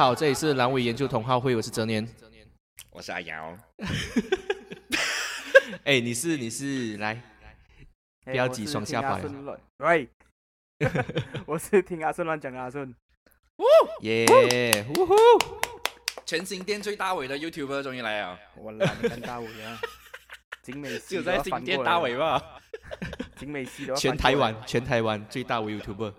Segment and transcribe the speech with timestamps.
[0.00, 2.08] 家好，这里是阑尾研究同好会，我是哲年。
[2.88, 3.54] 我是阿瑶。
[5.84, 7.20] 哎，你是你是来，
[8.24, 9.20] 不要急双下巴。
[9.76, 10.08] 喂，
[11.44, 12.94] 我是听阿顺乱讲的阿顺。
[14.00, 14.24] 耶，
[14.96, 15.14] 呜呼！
[16.24, 18.38] 全新店最大尾的 YouTuber 终于来了。
[18.56, 19.78] 我懒得跟大尾啊。
[20.62, 22.42] 景美 就在新店大尾吧。
[23.36, 23.94] 景美系的。
[23.96, 26.14] 全台湾，全台湾最大尾 YouTuber。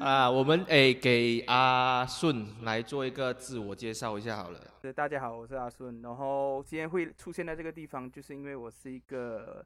[0.00, 4.58] 啊，我们诶给阿顺来做一个自我介绍一下好了。
[4.80, 6.00] 是大家好，我是阿顺。
[6.00, 9.62] 然后今天会出现在这个地方，就是因为我是一个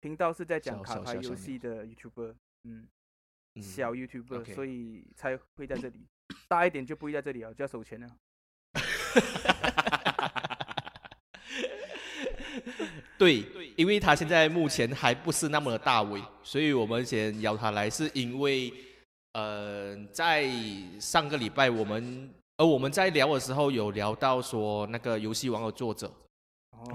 [0.00, 2.88] 频道是在讲卡牌游戏的 YouTuber，嗯，
[3.62, 6.04] 小 YouTuber，所以才会在这里。
[6.48, 8.08] 大一点就不会在这里了，就要收钱了。
[13.16, 13.44] 对，
[13.76, 18.74] 因为他现在目前还不是那么的大尾，所以我们先邀他来，是因为。
[19.36, 20.48] 呃，在
[20.98, 26.10] 上个礼拜，我们呃我们在聊的时候有聊到说那个游戏王的作者，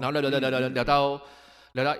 [0.00, 1.22] 然后聊聊聊聊聊聊到
[1.74, 1.96] 聊到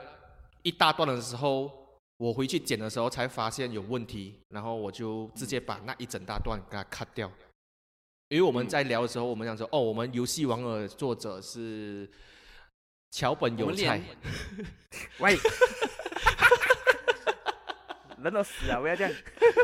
[0.65, 1.71] 一大段的时候，
[2.17, 7.31] 我回去剪的时候才发现有问题，然后我就直接把那一整大段给它 cut 掉，
[8.31, 12.11] 因为我们在聊的时候，我们想说哦，我们游戏王的作者是
[13.13, 14.03] 桥本有菜，
[15.21, 15.39] 喂。
[18.23, 19.13] 人都死了，不要这样，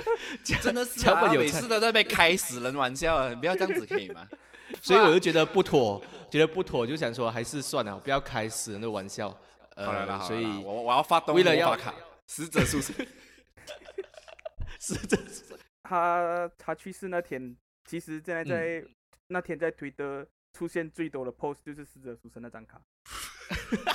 [0.61, 1.33] 真的是啊！
[1.33, 4.27] 每次都在被开死人玩笑，你不要这样子可以吗？
[4.83, 9.31] 所以我就觉得不妥，觉得不妥，就想说还是算了，不要开死人的玩笑。
[9.77, 11.95] 好了好了，所以我我要发动为了要卡
[12.27, 12.95] 死者出生，
[14.81, 15.17] 死者
[15.83, 18.85] 他他去世那天，其实现在在
[19.29, 22.81] 那天在推的出现最多的 post 就是死者出生那张卡，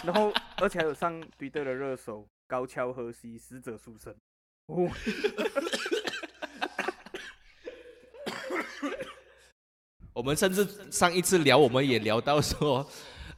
[0.03, 4.15] 然后而且还有上推特的热搜，高跷河西死者出生。
[4.67, 4.89] 哦，
[10.13, 12.87] 我们甚至上一次聊，我们也聊到说，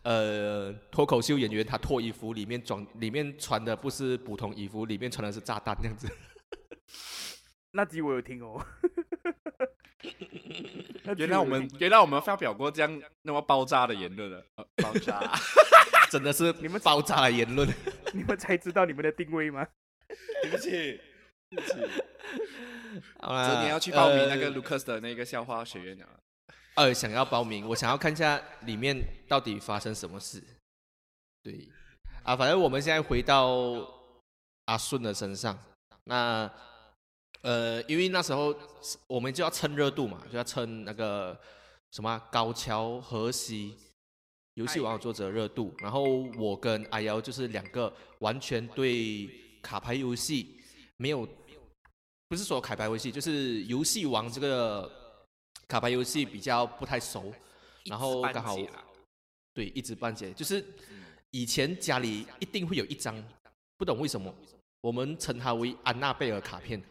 [0.03, 6.07] 呃，脱口秀演员他脱衣服里面装里面穿的不是普通衣服，里面穿的是炸弹这样子。
[7.71, 8.63] 那集我有听哦。
[11.17, 14.45] 原来我们原来我们发表过这样那么爆炸的言论了，
[14.77, 15.19] 爆炸，
[16.11, 17.67] 真的是你们爆炸的言论，
[18.13, 19.67] 你们才知道你们的定位吗？
[20.43, 21.01] 对不起。
[23.21, 26.07] 这年要去报名那个 Lucas 的那个校花学院啊？
[26.75, 30.41] 呃，想要报名，我想要看一下里面到底发生什么事。
[31.43, 31.67] 对，
[32.23, 33.85] 啊，反正我们现在回到
[34.65, 35.57] 阿顺的身上。
[36.05, 36.49] 那
[37.41, 38.55] 呃，因为那时候
[39.07, 41.37] 我们就要蹭热度嘛，就要蹭那个
[41.91, 43.77] 什么高桥和西
[44.53, 45.73] 游戏王作者热度。
[45.79, 46.03] 然后
[46.37, 49.29] 我跟阿瑶就是两个完全对
[49.61, 50.61] 卡牌游戏
[50.97, 51.27] 没有。
[52.27, 54.91] 不是说卡牌游戏，就是游戏王这个
[55.67, 57.31] 卡牌游戏比较不太熟，
[57.85, 58.57] 然后刚好
[59.53, 60.65] 对一知半解，就是
[61.31, 63.15] 以前家里一定会有一张，
[63.77, 64.33] 不懂为什么
[64.81, 66.81] 我们称它为安娜贝尔卡片，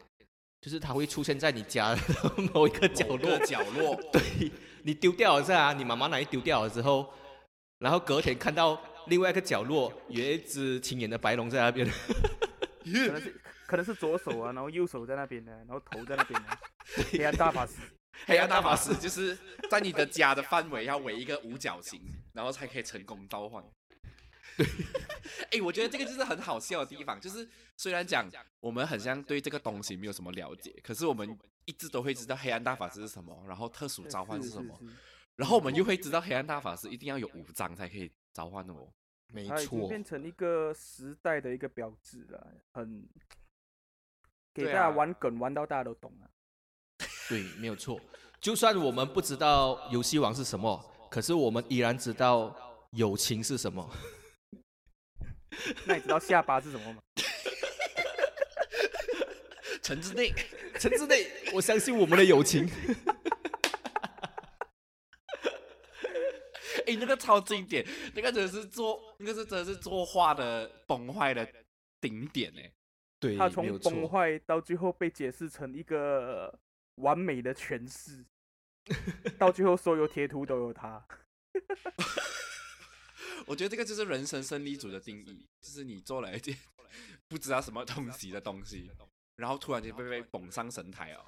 [0.61, 1.99] 就是它会出现在你家
[2.53, 3.39] 某一个角落。
[3.41, 4.51] 角落， 对
[4.83, 7.13] 你丢掉了是啊，你妈妈拿去丢掉了之后，
[7.79, 11.91] 然后隔天看到另外一个角落有一只青眼的白龙在那边。
[13.75, 16.49] 可能是左手啊， 然后右手在那边呢，然后头在那边呢。
[17.11, 17.81] 黑暗大法师，
[18.25, 19.37] 黑暗大法师就是
[19.69, 22.01] 在你的家的范围要围一个五角形，
[22.33, 23.65] 然后才可以成功召唤。
[24.57, 24.65] 对，
[25.51, 28.31] 哎，我觉得这个就是很好笑的地方，就是虽然讲
[28.61, 34.79] 我们很像对这个东西没有什么了解，可是我们一直都会知道黑暗大法师是什么，然后特殊召唤是什么，
[35.35, 38.89] 然后我们又会知道黑暗大法师一定要有五张才可以召唤的哦。
[39.33, 43.09] 没错，变成一个时代的一个标志了，很。
[44.55, 46.31] 给大家玩梗玩到大家都懂了，
[47.29, 48.01] 对，没有错。
[48.41, 52.55] 就算我们不知道游戏王是什么，可是我们依然知道
[52.93, 53.91] 友情是什么。
[55.87, 57.03] 那你知道下巴是什么吗？
[59.83, 60.33] 陈之内，
[60.79, 62.71] 陈之内，我相信我们的友情。
[66.87, 67.85] 哎，那个超经典，
[68.15, 71.49] 那个真的是作，那个是真的是作画的崩坏的
[72.01, 72.71] 顶点哎。
[73.39, 76.59] 他从崩坏到最后被解释成一个
[76.97, 78.25] 完美的诠释，
[79.39, 81.07] 到最后所有贴图都有他。
[83.47, 86.57] 我觉得这个就是人生胜利组的定义，就是你做了一件
[87.29, 88.91] 不知道什么东西的东西，
[89.37, 91.27] 然后突然间被被捧上神台哦。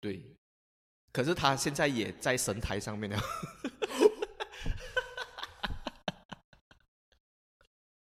[0.00, 0.36] 对，
[1.12, 3.18] 可是他现在也在神台上面了。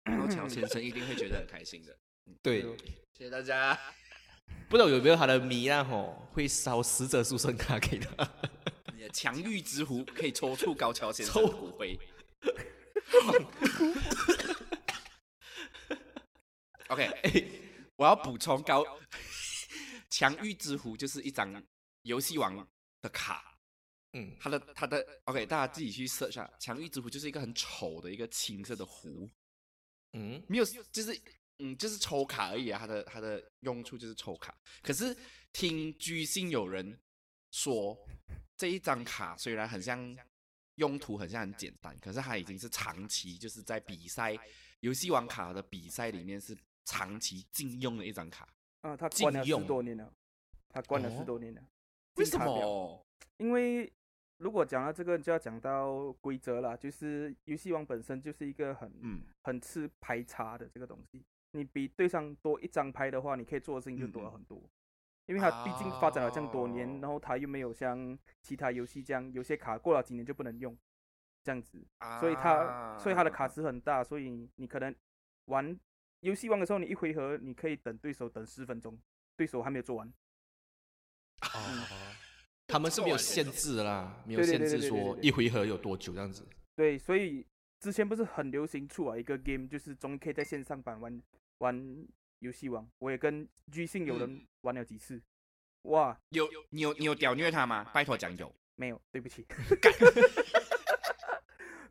[0.04, 1.98] 高桥先生一定会觉得很 开心的。
[2.42, 2.62] 对，
[3.14, 3.78] 谢谢大家。
[4.68, 8.28] 不知道有没有他的迷啊吼，会烧死者书生卡给他。
[8.94, 11.98] 你的强欲之壶可以抽出高桥先生的骨灰。
[16.88, 17.60] OK，
[17.96, 18.84] 我要补充高
[20.10, 21.62] 强欲之壶就是一张
[22.02, 22.68] 游戏王
[23.00, 23.56] 的卡，
[24.12, 29.30] 嗯，它的他的 OK，大家自己去 search 下，强欲之壶就是一个很丑的一个青色的壶，
[30.12, 31.18] 嗯，没有就是
[31.58, 34.54] 嗯就是抽卡而已啊，它的它的用处就是抽卡。
[34.82, 35.16] 可是
[35.52, 36.98] 听居心有人
[37.52, 37.96] 说，
[38.56, 40.16] 这一张卡虽然很像
[40.76, 44.36] 用途很像很简单，可是它已经是长期就是在比赛
[44.80, 48.48] 游戏王卡的比赛里面是长期禁用的一张卡。
[48.80, 50.12] 啊，他关了禁用十多年了，
[50.68, 51.62] 他关了哦十多年了。
[52.16, 52.38] 为什？
[52.38, 53.06] 么？
[53.38, 53.90] 因为
[54.38, 61.24] 如果讲到这个，就要讲到规则了，就是游戏王本身就是一个很嗯很吃排查的这个东西。
[61.54, 64.62] 你比对上多一张牌的话，你可以做的事情就多了很多。
[65.26, 70.76] 因为它毕竟发展了这样多年，哦然后它又没有像其他游戏这样，有些卡过了几年就不能用，
[71.42, 71.82] 这样子。
[72.20, 74.94] 所以它所以它的卡啊池很大，所以你可能
[75.46, 75.80] 玩
[76.20, 79.00] 游戏玩的时候，你一回合你可以等对手等十分钟，
[79.34, 80.06] 对手还没有做完。
[81.40, 82.14] 哦，
[82.66, 86.46] 他们是没有限制的啦，没有限制说一回合有多久这样子。
[86.76, 87.46] 对，所以
[87.80, 91.22] 之前不是很流行出啊一个 game，就是终于可以在线上版玩
[91.58, 92.06] 玩
[92.40, 95.22] 游戏王，我也跟居信有人玩了几次，
[95.82, 97.90] 哇，有你有你有屌虐他吗？
[97.92, 98.54] 拜托讲有。
[98.76, 99.46] 没有，对不起。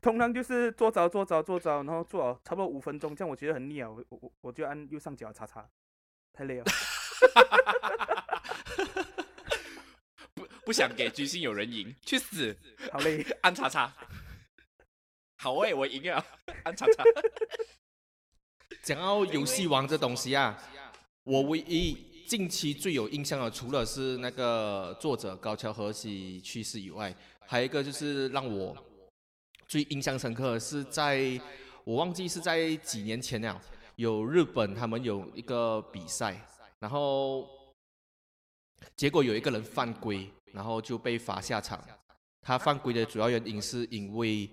[0.02, 5.66] 通常就是做早做早做早，然后做好差不多五分钟，这样我觉得很腻啊，我我我就按右上角叉叉，
[6.34, 6.66] 太累了。
[10.34, 12.58] 不不想给居心有人赢，去死！
[12.92, 13.26] 好累。
[13.44, 13.94] 按叉叉。
[15.38, 16.26] 好诶、我赢了，
[16.66, 17.04] 按叉叉。
[18.82, 20.58] 讲到游戏王这东西啊，
[21.24, 21.98] 我唯一
[22.28, 27.14] 近期最有印象的，除了是那个作者高桥和喜去世以外，
[27.46, 28.76] 还有一个就是让我
[29.68, 31.40] 最印象深刻的是在，
[31.84, 33.62] 我忘记是在几年前了，
[33.98, 36.40] 有日本他们有一个比赛，
[36.80, 37.48] 然后
[38.96, 41.84] 结果有一个人犯规，然后就被罚下场。
[42.42, 44.50] 他犯规的主要原因是因为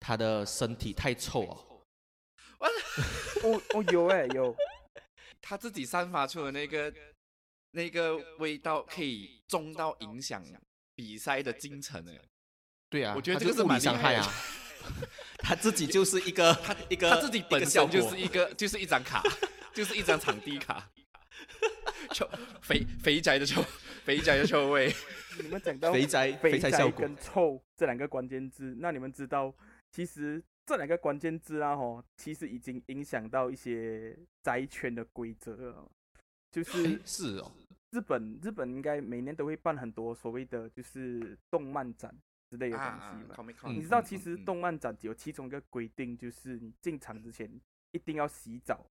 [0.00, 1.56] 他的身体太臭了。
[2.58, 4.54] 哦哦有哎、有，
[5.40, 6.92] 他自己散发出的那个
[7.72, 10.44] 那个味道，可以重到影响
[10.94, 12.20] 比赛的进程诶。
[12.88, 14.32] 对啊，我觉得这个是蛮厉害的伤害啊。
[15.38, 19.22] 他自己就是一个他一个他自己本身就是一个就是一张卡，
[19.74, 20.90] 就是一张场地卡。
[22.12, 22.28] 臭
[22.62, 23.62] 肥肥宅的臭，
[24.04, 24.94] 肥宅的臭味。
[25.42, 29.52] 你们讲到肥宅肥宅效果跟臭这两个关键字，那你们知道，
[29.90, 35.88] 其实这两个关键字啊，吼，其实已经影响到一些宅圈的规则了。
[36.50, 37.52] 就是是哦，
[37.90, 42.12] 日本，日本应该每年都会办很多所谓的就是动漫展
[42.50, 42.90] 之类的东西
[43.26, 43.36] 嘛。
[43.70, 47.48] 你知道，嗯其实动漫展有其中一个规定，就是你进场之前
[47.92, 48.84] 一定要洗澡。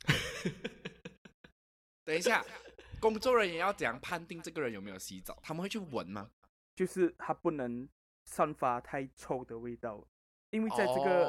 [2.04, 2.42] 等一下，
[2.98, 5.38] 工作人员要怎样判定这个人有没有洗澡？
[5.42, 6.30] 他们会去闻吗？
[6.74, 7.86] 就是他不能
[8.24, 10.02] 散发太臭的味道，
[10.50, 11.28] 因为在这个、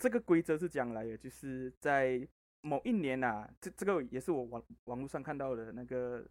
[0.00, 2.26] 这个规则是这样来的，就是在
[2.60, 6.26] 某一年啊，这这个也是我网网络上看到的那个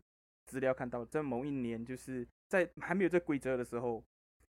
[0.46, 4.04] 资料看到，在某一年就是在还没有这规则的时候，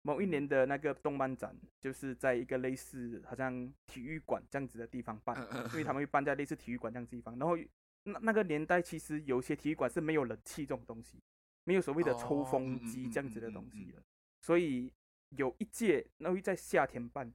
[0.03, 5.37] 某一年的那个动漫展，就是在一个类似好像体育馆这样子的地方办，
[5.73, 7.57] 因为他们会办在类似体育馆这样子地方，然后
[8.05, 11.19] 那那个年代其实有些体育馆是没有冷气这种东西，
[11.65, 14.03] 没有所谓的抽哦风机这样子的东西的，
[14.43, 14.93] 所以
[15.31, 17.33] 有一届，那会在夏天办，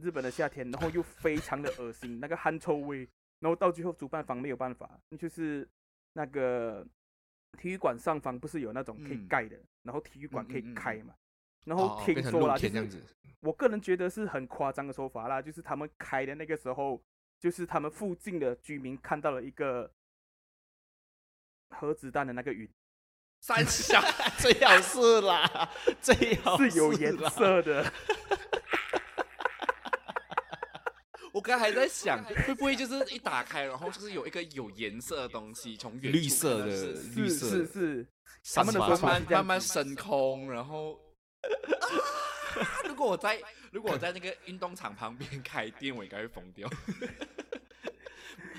[0.00, 3.08] 日本的夏天，然后又非常的恶心，那个汗臭味，
[3.40, 5.68] 然后到最后主办方没有办法，就是
[6.14, 6.86] 那个
[7.58, 11.14] 体育馆上方不是有那种可以嗯盖的，然后体育馆可以开嘛，
[11.64, 13.02] 然哦后听说啦，就是露天这样子，
[13.40, 17.02] 我个人觉得是很夸张的说法啦，就是他们开的那个时候，
[17.38, 19.92] 就是他们附近的居民看到了一个
[21.68, 22.68] 核子弹的那个云，
[23.42, 24.00] 三小，
[24.38, 25.70] 最好是啦，
[26.00, 27.14] 最好是有颜。
[27.28, 27.92] 色的。
[31.32, 38.06] 我刚才还在想，会不会就是一打开，然后就是有一个有颜色的东西从远处绿色的绿是是色的是，
[38.54, 40.92] 他们的散发说慢慢法是这样子慢慢升空，然后。
[40.92, 46.68] 啊如果我在如果我在那个运动场旁边开店，我应该会疯掉。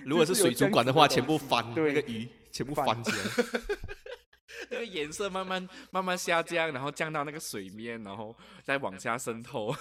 [0.03, 3.17] 如果是水族馆的话，全部翻那对个鱼，全部翻翻起来。
[4.71, 9.73] 那个颜色慢慢慢慢下降，然后降到那个水面，然后再往下渗透。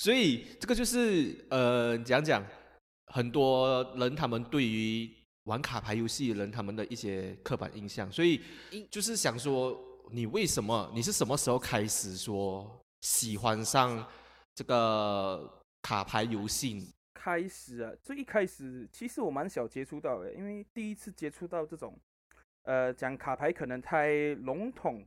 [0.00, 2.42] 所以这个就是呃，讲讲
[3.08, 5.14] 很多人他们对于
[5.44, 8.40] 玩卡牌游戏的人他们的一些刻板印象，所以
[8.90, 9.78] 就是想说，
[10.10, 14.02] 你为什么你是什么时候开始说喜欢上
[14.54, 16.94] 这个卡牌游戏？
[17.12, 21.94] 开始啊，最一开始其实我蛮小接触到的，因为第一次接触到这种，
[22.62, 25.04] 呃，讲卡牌可能太笼统，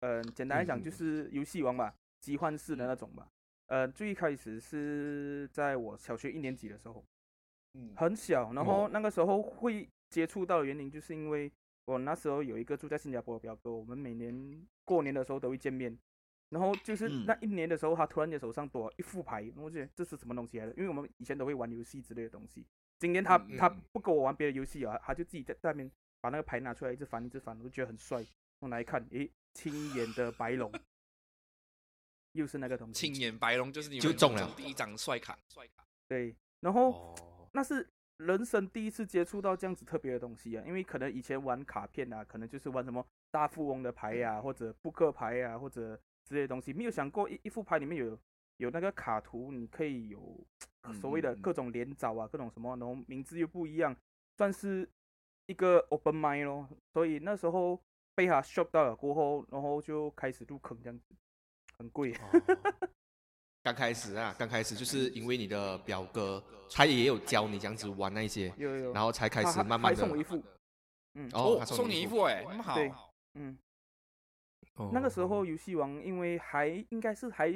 [0.00, 3.28] 嗯、简单来讲就是游戏王吧，集换式的那种吧。
[3.66, 7.04] 呃，最一开始是在我小学一年级的时候，
[7.74, 11.50] 嗯很小，然哦后那个时候会接触到的原因，就是因为
[11.86, 15.98] 我那时候有一个住在新加坡的表哥，我们每年过年的时候都会见面。
[16.50, 20.72] 然后就是嗯那一年的时候，他突然间手上多了一副牌，然后我觉得这是什么东西来的？
[20.74, 22.64] 因为我们以前都会玩游戏之类的东西。
[23.00, 25.90] 今天他、他不跟我玩别的游戏啊，他就自己在在那边
[26.20, 28.22] 把那个牌拿出来一直翻一直翻，我就觉得很帅。
[28.60, 30.70] 我来看，诶，青眼的白龙，
[32.34, 32.94] 又是那个东西。
[32.94, 35.84] 青眼白龙就是你们就中了第一张帅卡，帅卡。
[36.06, 37.88] 对，然后哦，那是
[38.18, 48.18] 人生第一次接触到这样子特别的东西啊，因为可能以前玩卡片啊，可能就是玩什么大富翁的牌呀、或者扑克牌呀、或者之类的东西，没有想过一一副牌里面有
[48.58, 50.46] 有那个卡图，你可以有
[51.00, 53.96] 所谓的各种连招啊，各种什么，然后名字又不一样，
[54.36, 54.88] 算是
[55.46, 56.68] 一个 open mind 咯。
[56.92, 57.80] 所以那时候
[58.14, 61.04] 被他 shock 到了过后，然后就开始入坑这样子，
[61.78, 62.12] 很贵。
[62.14, 62.88] 哦
[63.64, 70.42] 刚开始啊，刚开始就是因为你的表哥他也有教你这样子玩那一些，有有有，然后才开始慢慢的送我一副，
[71.14, 72.74] 嗯哦，送你一副副哎，那么好。
[72.74, 72.92] 对
[73.34, 73.56] 嗯。
[74.74, 77.50] 哦那个时候游戏王因为还应该是还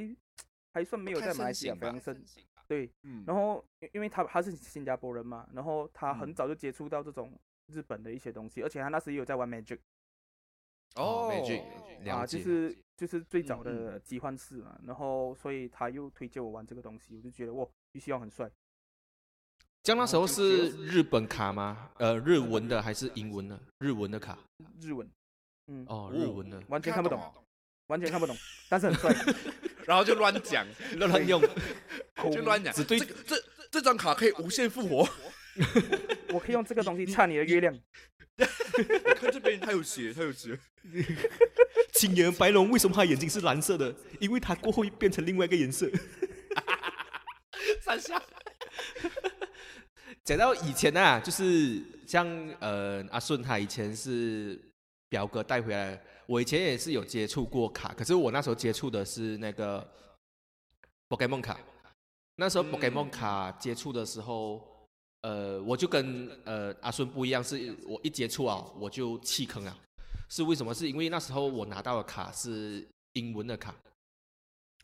[0.72, 2.24] 还算没有在马来西亚非常盛，
[2.66, 2.90] 对。
[3.02, 7.30] 嗯，然后因因为他他是新加坡人嘛，然后他很嗯早就接触到这种
[7.66, 9.78] 日本的一些东西，而且他那时也有在玩 Magic
[10.94, 18.50] 哦，Magic 啊，就是就是最早的集幻式嘛，然后所以他又推荐我玩这个东西，我就觉得哇，游戏王很帅。
[19.84, 21.92] 这样那时候是日本卡吗？
[21.98, 23.58] 呃，日文的还是英文的？
[23.78, 24.36] 日文的卡
[24.80, 25.08] 日文，
[25.68, 27.32] 嗯，哦，日文的，完全看不懂，哦
[27.86, 28.36] 完全看不懂，
[28.68, 29.14] 但是很帅，
[29.86, 30.66] 然后就乱讲，
[30.98, 31.40] 乱乱用，
[32.32, 32.74] 就乱讲。
[32.74, 33.36] 只对这这
[33.70, 35.08] 这张卡可以无限复活。
[36.32, 37.74] 我可以用这个东西插你的月亮。
[37.74, 38.44] 你
[39.16, 40.58] 看这边，他有血，他有血。
[41.92, 43.94] 青眼白龙为什么他眼睛是蓝色的？
[44.20, 45.90] 因为他过后会变成另外一个颜色。
[47.80, 48.22] 三下。
[50.24, 52.26] 讲到以前啊，就是像
[52.60, 54.60] 呃阿顺他以前是
[55.08, 59.90] 表哥带回来，我以前也是有接触过卡，可是我那时候接触的是那个
[61.08, 61.58] Pokemon 卡。
[62.36, 64.77] 那时候嗯 Pokemon 卡接触的时候，
[65.22, 69.76] 呃，我就跟呃阿顺不一样，是我一接触啊我就弃坑了。
[70.28, 70.74] 是为什么？
[70.74, 73.74] 是因为那时候我拿到的卡是英文的卡，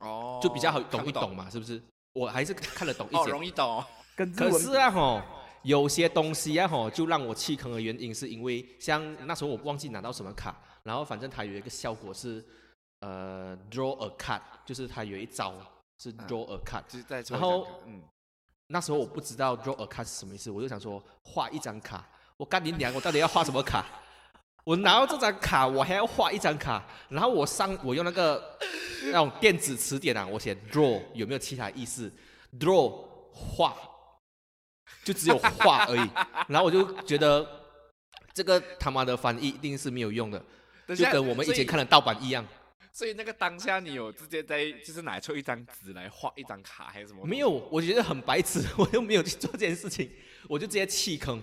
[0.01, 1.81] 哦就比较好懂一懂嘛，是不是？
[2.15, 3.31] 我还是看得懂一哦，些。
[3.31, 3.85] 容易懂
[4.37, 5.21] 可是啊，吼，
[5.63, 12.45] 有些东西啊，吼，就让我弃坑的原因是因为，像那时候我忘记拿到什么卡，然后反正它有一个效果是，
[13.01, 15.53] 呃，draw a card，就是它有一招
[15.99, 16.85] 是嗯 draw a card。
[16.89, 18.01] 就是在然后嗯，
[18.69, 22.07] 那时候我不知道 draw a card 是什么意思，我就想说画一张卡，
[22.37, 23.85] 我干你娘，我到底要画什么卡？
[24.65, 28.59] 我拿到这张卡，我还要画一张卡，然后我上我用那个
[29.05, 32.11] 那种电子词典啊，我写 draw 有没有其他意思
[32.59, 32.91] ？draw
[33.31, 33.77] 画，
[35.05, 36.11] 就只有画而已。
[36.49, 37.47] 然后我就觉得
[38.33, 40.43] 这个他妈的翻译一定是没有用的，
[40.97, 42.43] 就跟我们以前看的盗版一样。
[42.97, 47.27] 所以那个当下你有直接在就是拿出一张纸来画一张卡还是什么？
[47.27, 50.09] 没有，我觉得很白痴，我又没有去做这件事情，
[50.49, 51.43] 我就直接弃坑。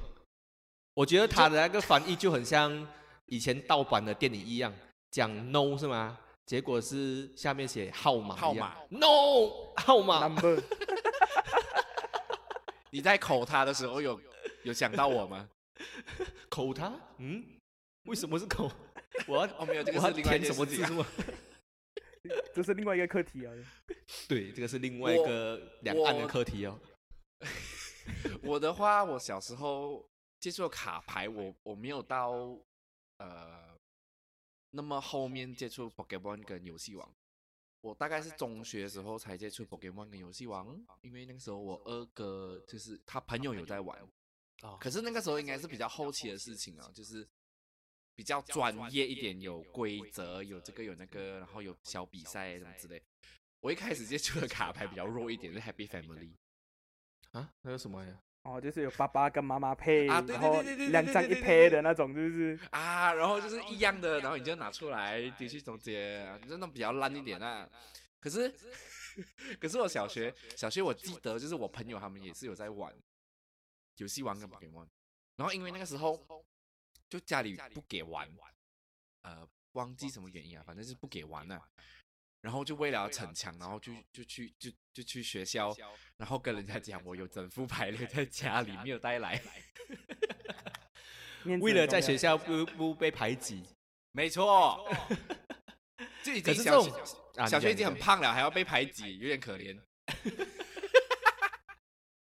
[0.93, 2.87] 我觉得他的那个翻译就很像
[3.25, 4.73] 以前盗版的电影一样，
[5.11, 6.17] 讲 no 是吗？
[6.45, 10.61] 结果是下面写号码号码 no 号码，number
[12.91, 14.19] 你在口他的时候有
[14.63, 15.49] 有想到我吗？
[16.49, 17.43] 口他，嗯，
[18.05, 18.71] 为什么是口？
[19.27, 21.35] 我要哦，没有，这个是另外一填什么字件事情啊是吗？
[22.53, 23.53] 这是另外一个课题啊。
[24.27, 26.79] 对，这个是另外一个两岸的课题哦。
[28.43, 30.07] 我的话，我小时候
[30.39, 32.31] 接触的卡牌，我我没有到
[33.17, 33.77] 呃
[34.71, 37.13] 那么后面接触 Pokemon 跟游戏王。
[37.81, 43.99] 我大概是中学的时候才接触 Pokemon 跟游戏王，因为那个时候我二哥就是他朋友有在玩，
[44.61, 47.27] 哦可是那个时候应该是比较后期的事情啊，就是
[48.21, 53.01] 比较专业一点，有规则，有这个有那个，然后有小比赛什么之类。
[53.61, 56.35] 我一开始接触的 卡牌比较弱一点，是 Happy Family。
[57.31, 58.15] 啊，那有什么呀？
[58.43, 67.67] 哦，就是有爸爸跟妈妈配，啊对然后两张一配的那种，就是啊，然后就是一样的，然后你就拿出来丢去中间，就那种比较烂一点啊。
[68.19, 68.53] 可是，
[69.59, 72.93] 可是我小学小学我记得就是我朋友他们也是有在玩
[73.97, 74.87] 游戏王跟 Pokemon，
[75.37, 76.15] 然然后因为那个时候
[77.11, 78.25] 就家里不给玩，
[79.23, 81.61] 呃，忘记什么原因啊，反正是不给玩了。
[82.39, 85.75] 然后就为了要逞强，然后就就去就就去学校，
[86.15, 89.43] 然后跟人家讲我有整副牌留在家里，没有带来。
[91.59, 93.61] 为了在学校不不被排挤，
[94.13, 94.89] 没错，
[96.23, 99.77] 就已经小种学啊小学已经很胖了，还要被排挤，有点可怜。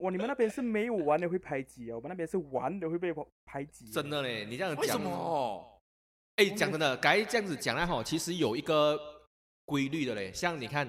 [0.00, 3.14] 哇，你们那边是没有玩的会排挤啊，我们那边是玩的会被
[3.44, 3.90] 排挤。
[3.90, 5.80] 真的嘞，你这样为什讲，么？
[6.36, 8.98] 哎，讲真的，该这样子讲了哈，其实有一个
[9.66, 10.88] 规律的嘞，像你看，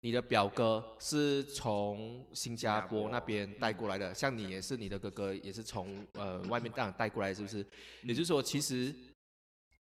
[0.00, 7.66] 你的表哥是从新加坡那边带过来的，像你也是，你的哥哥也是从呃外面这样带过来，是不是？
[8.04, 8.94] 也就是说，其实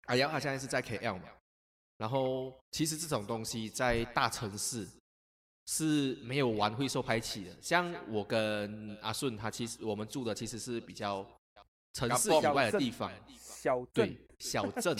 [0.06, 1.28] 阿阳他现在是在 KL 嘛，
[1.96, 4.86] 然后其实这种东西在大城市
[5.66, 7.56] 是没有玩会受排挤的。
[7.60, 11.26] 像我跟阿顺，他其实我们住的其实是比较
[11.92, 14.96] 城市以外的地方，小对镇，小镇。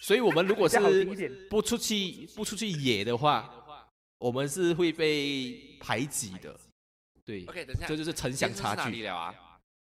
[0.00, 0.76] 所以我们如果是。
[1.50, 6.58] 不出去不出去野的话，我们是会被排挤的。
[7.24, 9.02] 对 OK，等一下，这就是城乡差距。
[9.02, 9.34] 了啊？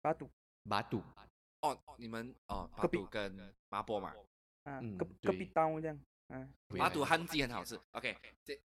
[0.01, 0.31] 巴堵，
[0.63, 1.03] 马赌，
[1.61, 4.15] 哦，你们哦，马隔壁肚跟麻波嘛，
[4.65, 7.79] 啊，嗯隔隔壁这样，嗯，回来马肚汉鸡很好吃。
[7.93, 8.55] OK，这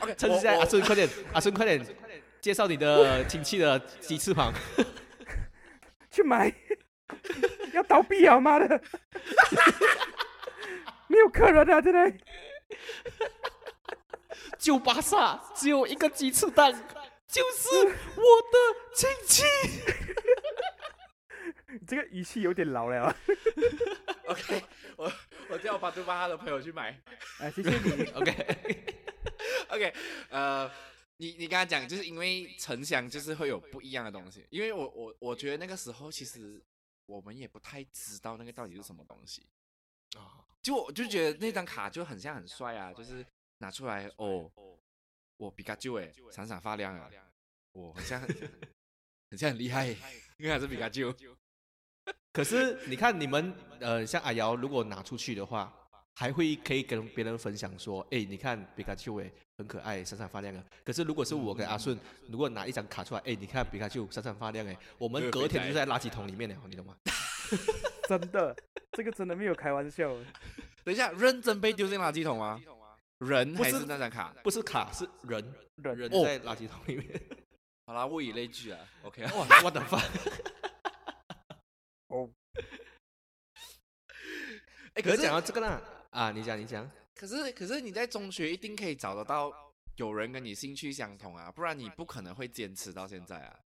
[0.00, 1.84] OK，趁现在阿顺快点， 阿顺快点
[2.40, 4.52] 介绍你的 亲戚的鸡翅膀。
[6.10, 6.54] 去买，
[7.72, 8.38] 要倒闭啊！
[8.38, 8.80] 妈的，
[11.08, 12.12] 没有客人啊，真的。
[14.58, 16.72] 九巴萨只有一个鸡翅蛋，
[17.26, 18.58] 就是我的
[18.94, 19.42] 亲戚。
[21.86, 23.16] 这个语气有点老了啊。
[24.26, 24.64] OK，
[24.96, 25.12] 我
[25.50, 26.90] 我叫巴杜巴他的朋友去买。
[27.38, 28.04] 啊，谢谢你。
[28.16, 29.94] OK，OK，
[30.30, 30.70] 呃，
[31.18, 36.62] 你你刚才讲，就是因为城乡就是会有不一样的东西，因为我我我觉得那个时候其实
[37.06, 39.46] 我们也不太知道那个到底是什么东西，
[40.16, 43.24] 啊，就我就觉得那张卡就很像很帅啊，就是
[43.58, 44.50] 拿出来哦，
[45.36, 47.10] 我比卡丘哎，闪闪发亮啊，
[47.72, 48.28] 我很像很
[49.30, 49.88] 很像很厉害，
[50.38, 51.14] 因为还是比卡丘。
[52.34, 55.72] 可是你看你们呃，像阿瑶如果拿出去的话，
[56.16, 60.64] 还会可以跟别人分享说，哎，你看皮卡丘哎，很可爱，闪闪发亮啊。
[60.84, 61.96] 可是如果是我跟阿顺，
[62.28, 66.96] 如果拿一张卡出来，哎，你看皮卡丘闪闪发亮哎，我们隔天就在垃圾桶里面了，你懂吗？
[68.08, 68.56] 真的，
[68.90, 70.12] 这个真的没有开玩笑。
[70.82, 72.60] 等一下，认真被丢进垃圾桶吗？
[73.18, 74.34] 人还是是那张卡？
[74.42, 75.40] 不是卡，是人，
[75.76, 77.08] 人哦人在垃圾桶里面。
[77.86, 78.80] 好啦，物以类聚啊。
[79.02, 79.24] OK
[79.62, 80.02] 我的发，
[82.14, 82.30] 哦，
[84.94, 89.52] 哎，可是讲到这个呢，啊，你讲你讲，可是可是你在中学一定可以找得到
[89.96, 93.60] 有人跟你兴趣相同啊，不然你不可能会坚持到现在啊，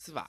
[0.00, 0.28] 是吧？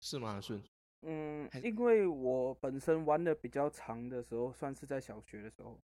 [0.00, 0.34] 是吗？
[0.34, 0.62] 阿顺，
[1.02, 5.80] 嗯，因为我本身玩的比较长的时候，算是在小学的时候，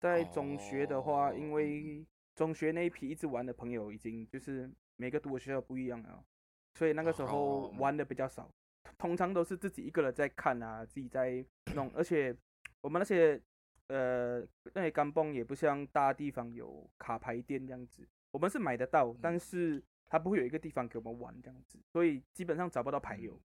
[0.00, 6.24] 在中学的话，哦因为中学那一批一直玩的朋友已经就是每个读的学校不一样了，
[6.72, 7.74] 所以那个时候哦。
[7.78, 8.50] 玩的比较少，
[8.98, 12.34] 通常都是自己一个人在看啊，自己在 弄，而且
[12.80, 13.40] 我们那些
[13.88, 14.40] 呃
[14.74, 23.40] 那些干蹦也不像大地方有卡牌店这样子，我们是买得到，但是它不会有一个地方给我们玩这样子，所以基本上找不到牌友。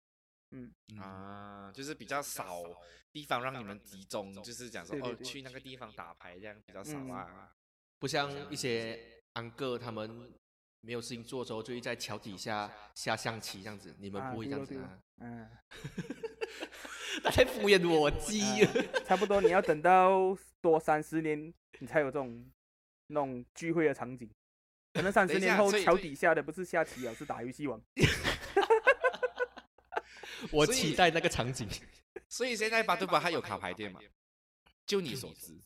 [0.53, 2.63] 嗯，啊，就是比较少
[3.13, 7.53] 地方让你们集中，就是讲说哦，对对对去那个地方打牌这样比较少嗯啊。
[7.99, 10.33] 不像一些安哥他们
[10.83, 15.03] 没有事情做的时候，就会在桥底下下象棋这样子，你们啊不会这样子啊？
[15.19, 15.49] 嗯，
[17.23, 18.65] 他在敷衍我鸡。
[18.65, 18.73] 啊
[19.05, 22.51] 差不多你要等到多三十年，你才有这种
[23.07, 24.29] 那种聚会的场景。
[24.93, 27.81] 可能三十年后，桥底下的不是下棋啊，是打游戏王。
[30.53, 31.69] 我期待那个场景。
[32.29, 34.01] 所以现在巴杜巴它有卡牌店吗？
[34.87, 35.57] 就你所知，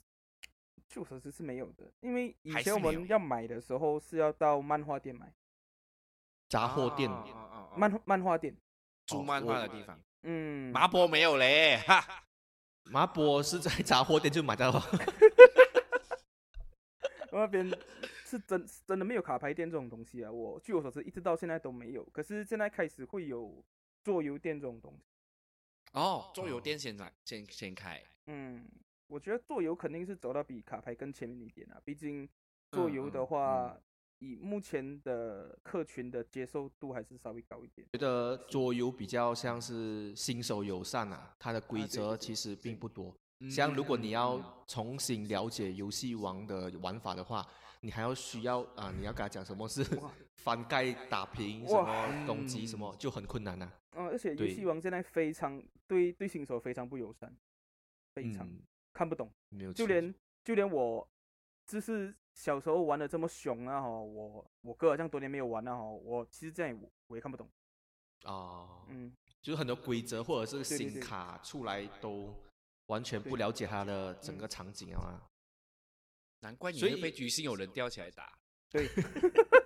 [0.88, 5.32] 就我所知是没有的，因为以前我们要买的时候是要到漫画店买，
[6.48, 7.10] 杂货店，
[7.76, 8.56] 漫漫画店。
[9.10, 12.04] 租漫画的地方，嗯，麻波没有嘞，哈。
[12.84, 14.80] 麻波是在杂货店就买到了。
[17.30, 17.70] 那边
[18.24, 20.30] 是真是真的没有卡牌店这种东西啊。
[20.30, 22.04] 我据我所知，一直到现在都没有。
[22.06, 23.64] 可是现在开始会有
[24.02, 25.04] 桌游店这种东西。
[25.92, 28.02] 哦，桌游店先来，先先开。
[28.26, 28.66] 嗯，
[29.06, 31.80] 我觉得桌游肯定是走到比卡牌更前面一点啊。
[31.84, 32.28] 毕竟
[32.72, 33.80] 桌游的嗯嗯话，
[34.20, 37.86] 以目前的客群的接受度还是稍微高一点。
[37.92, 43.14] 觉得桌游比较像是新手友善啊，它的规则其实并不多。
[43.40, 44.12] 嗯像如果你嗯。
[44.12, 47.44] 要重新了解游戏王的玩法的话，
[47.80, 49.82] 你还要需要啊，你要跟他讲什么是
[50.36, 57.34] 翻盖打平，什么攻击什么，就很困难呐、嗯，而且游对戏王现在非常对对新手非常不友善，
[58.14, 58.60] 非常、嗯，
[58.92, 61.08] 看不懂，没有就连就连我
[61.66, 67.48] 就是小时候玩的这么凶啊哈，我我哥好像多年没有玩了哈，我其实这样也我也看不懂，
[68.24, 69.12] 哦，嗯，
[69.42, 72.34] 就是很多规则或者是新卡出来都
[72.86, 75.22] 完全不了解它的整嗯个场景啊嘛。
[76.42, 78.32] 难怪你会被居心有人吊起来打。
[78.70, 78.88] 对，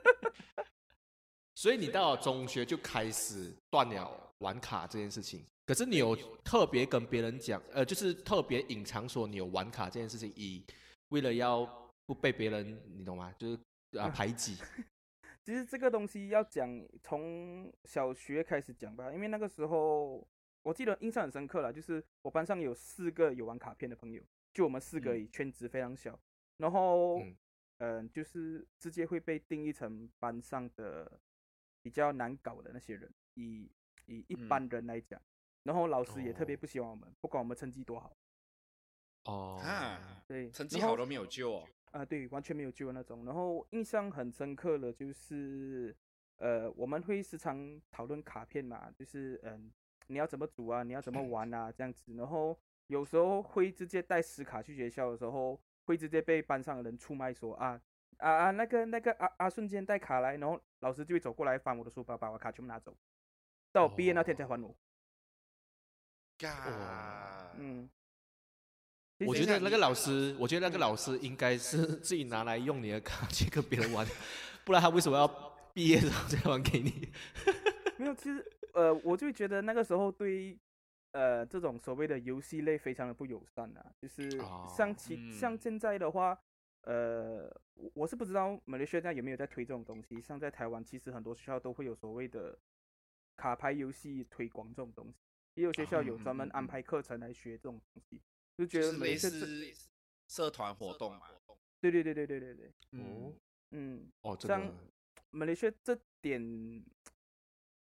[1.54, 5.44] 所以你到了中学就开始断了玩卡这件事情。
[5.66, 10.64] 可是你有特别跟别人讲，呃，就是特别隐藏说你有玩卡这件事情，以
[11.10, 11.64] 为了要
[12.06, 13.34] 不被别人，你懂吗？
[13.38, 14.56] 就是啊 排挤。
[15.42, 16.68] 其实这个东西要讲
[17.02, 20.26] 从小学开始讲吧，因为那个时候
[20.62, 26.18] 我记得印象很深刻了，就是我班上有四个有玩卡片的朋友，就我们四个而嗯，圈子非常小，
[26.56, 27.36] 然后嗯。
[27.78, 31.20] 嗯、呃就是直接会被定义成班上的
[31.82, 33.68] 比较难搞的那些人，以
[34.06, 34.48] 以一嗯。
[34.48, 35.20] 般人来讲，
[35.64, 36.58] 然后老师也特别哦。
[36.60, 38.16] 不喜欢我们，不管我们成绩多好，
[39.24, 41.68] 哦，啊，对，成绩好都没有救哦。
[41.94, 43.24] 啊，对，完全没有救的那种。
[43.24, 45.96] 然后印象很深刻的就是，
[46.38, 49.72] 呃，我们会时常讨论卡片嘛，就是嗯，
[50.08, 52.12] 你要怎么组啊，你要怎么玩啊，这样子。
[52.14, 57.80] 然后有时候会直接带实卡去学校的时候，会直接被班上的人出卖说啊
[58.16, 62.96] 啊啊，那个那个啊啊瞬间带卡来，然后老师就会走过来翻我的书包，把我卡全部拿走，
[63.70, 64.76] 到我毕业那天才还我。
[66.38, 67.88] 嘎，嗯，
[69.20, 74.06] 我觉得那个老师，我觉得那个老师应该是自己拿来用你的卡去跟别人玩，
[74.64, 75.26] 不然他为什么要
[75.72, 77.08] 毕业的时候再还给你？
[77.96, 80.58] 没有，其实呃，我就觉得那个时候对
[81.12, 84.28] 呃这种所谓的游戏类非常的不友善啊，就是
[84.68, 85.58] 像其、像嗯。
[85.58, 86.36] 现在的话，
[86.82, 92.58] 呃，我我是不知道马来西亚有没有在推这种东西，像在台湾，其实很多学校都会有所谓的
[93.36, 95.14] 卡牌游戏推广这种东西，
[95.54, 98.20] 也有学校有专门安排课程来学这种东西，
[98.56, 99.74] 就觉得马来西亚这似
[100.28, 101.28] 社团活动嘛。
[101.80, 103.34] 对对对对对对对，嗯，
[103.70, 104.12] 嗯。
[104.22, 104.74] 哦，真像的，
[105.30, 106.40] 马来西亚这点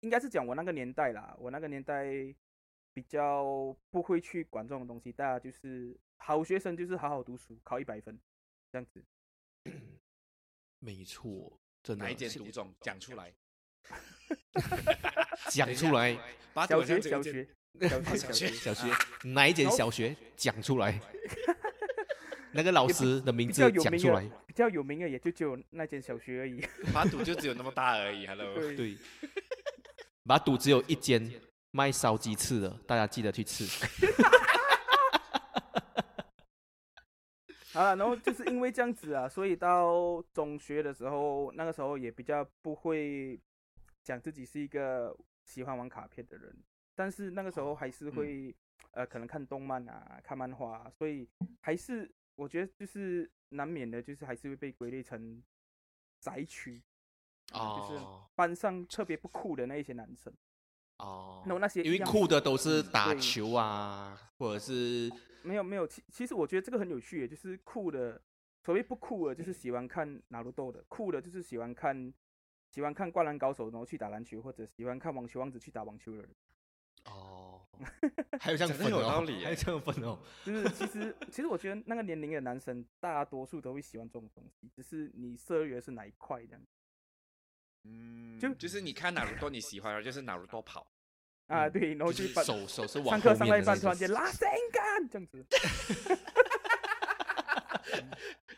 [0.01, 2.07] 应该是讲我那个年代啦，我那个年代
[2.95, 8.19] 比较不会去管这种东西，大家就是好学生就是好好读书，考一百分
[8.73, 9.05] 这样子。
[10.81, 12.05] 没错，真的。
[12.05, 13.35] 哪一间是独种讲出来？
[15.51, 16.17] 讲出来，
[16.55, 17.47] 把小学小学
[18.17, 21.01] 小学小学啊哪一间小学讲出来？
[22.53, 24.29] 那个老师的名字讲出来。
[24.47, 26.61] 比较有名的也就只有那间小学而已。
[26.93, 28.27] 马肚就只有那么大而已。
[28.27, 28.97] Hello，对，对，
[30.25, 31.33] 马肚只有一间
[31.71, 33.65] 卖烧鸡翅的，大家记得去吃。
[37.73, 43.41] 好了，然后就是因为这样子啊，所以到中学的时候，那个时候也比较不会
[44.03, 46.53] 讲自己是一个喜欢玩卡片的人，
[47.01, 48.55] 但是那个时候还是嗯会、
[48.91, 51.27] 呃，可能看动漫啊，看漫画、啊，所以
[51.63, 55.43] 还是我觉得就是难免的，就是还是会被归类成
[56.21, 56.83] 宅区，
[57.53, 60.31] 啊就是哦班上特别不酷的那一些男生，
[60.99, 65.11] 哦然后那些因为酷的都是打球啊，或者是
[65.43, 68.21] 没有没有，其其实我觉得这个很有趣耶，就是酷的，
[68.63, 72.13] 所谓不酷的，就是喜欢看哪路豆的；酷的，就是喜欢看
[72.69, 76.29] 喜欢看灌篮高手，然后去打篮球，或者喜欢看网球王子去打网球的人。
[77.05, 77.61] 哦，
[78.41, 80.19] 还有这样讲得分哦，有 道理 还有这样分哦。
[80.45, 86.63] 就是其实其实我觉得那个年龄的男生，大多数都会喜欢这种东西，只是你涉猎的是哪一块这样。
[87.85, 90.87] 嗯，就就是你看哪路多你喜欢，就是哪路多跑。
[91.47, 95.45] 啊，嗯对，然后就就是把手手是往上课上到一半，突然间拉伸杆这样子，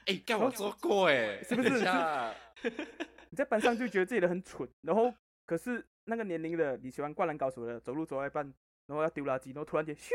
[0.07, 5.15] 哎，干我做过哎，是不是你在班上就觉得自己的很蠢，然后
[5.47, 8.45] 可是那个年龄的你喜欢灌篮高手的，走路走到一半，
[8.87, 10.11] 然后要丢垃圾，然后突然间咻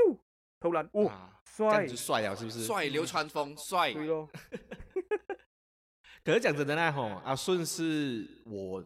[0.60, 2.64] 投篮，哇，帅样就，帅了，是不是？
[2.66, 3.94] 帅流川枫帅，
[6.24, 8.84] 可是讲真的呢，吼，阿顺是我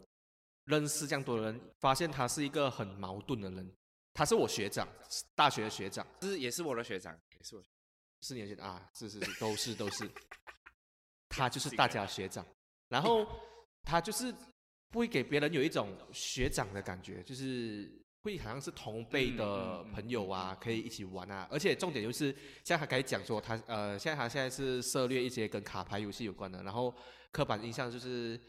[0.66, 3.74] 认识这样多人，发现他是一个很矛盾的人。
[4.14, 4.86] 他是我学长，
[5.34, 7.64] 大学的学长，是也是我的学长，也是我。
[8.20, 10.08] 四年前啊，是是是，都是都是，
[11.30, 12.46] 他就是大家的学长，
[12.90, 13.26] 然后
[13.84, 14.36] 他就是
[14.92, 17.90] 不会给别人有一种学长的感觉，就是
[18.24, 26.94] 会好像是同辈的嗯嗯嗯朋友啊，可以一起玩啊，而且重点就是像他刚才讲说，他呃，现在他现在是涉猎一些跟卡牌游戏有关的，然后
[27.32, 28.40] 刻板印象就是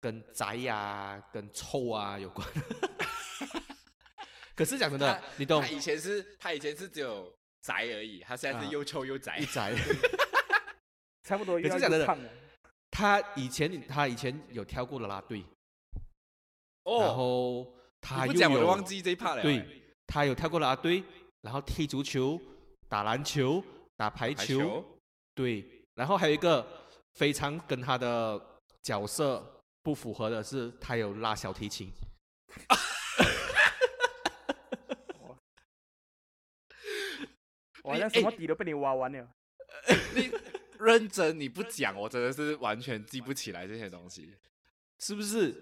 [0.00, 2.46] 跟宅呀、跟臭啊有关。
[4.54, 9.46] 可是讲真的，你懂他以前是，他以前是只有宅而已，他现在啊是又臭又宅一。
[9.46, 9.74] 宅。
[11.24, 12.30] 差不多又要可是讲真的又胖了，
[12.96, 15.46] 他以前他以前有跳过啦啦队，然
[16.84, 19.42] 哦，后他又你不讲我都有忘记这一 part 了。
[19.42, 19.62] 对，
[20.06, 21.04] 他有跳过啦啦队，
[21.42, 22.40] 然后踢足球、
[22.88, 23.62] 打篮球、
[23.98, 24.82] 打排排球，
[25.34, 25.62] 对，
[25.94, 26.66] 然后还有一个
[27.16, 28.42] 非常跟他的
[28.82, 31.92] 角色不符合的是，他有拉小提琴。
[37.82, 39.28] 我好像什么底都被你挖完了。
[40.16, 40.32] 你
[40.80, 44.34] 认真你不讲，我真的是完全记不起来这些东西，
[44.98, 45.54] 是不是？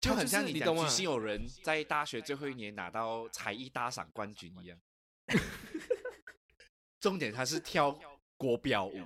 [0.00, 0.86] 就很像你懂吗？
[0.86, 4.78] 行有人在大学最后一年拿到才艺大赏冠军一样。
[7.00, 7.98] 重点他是跳
[8.36, 9.02] 国标舞，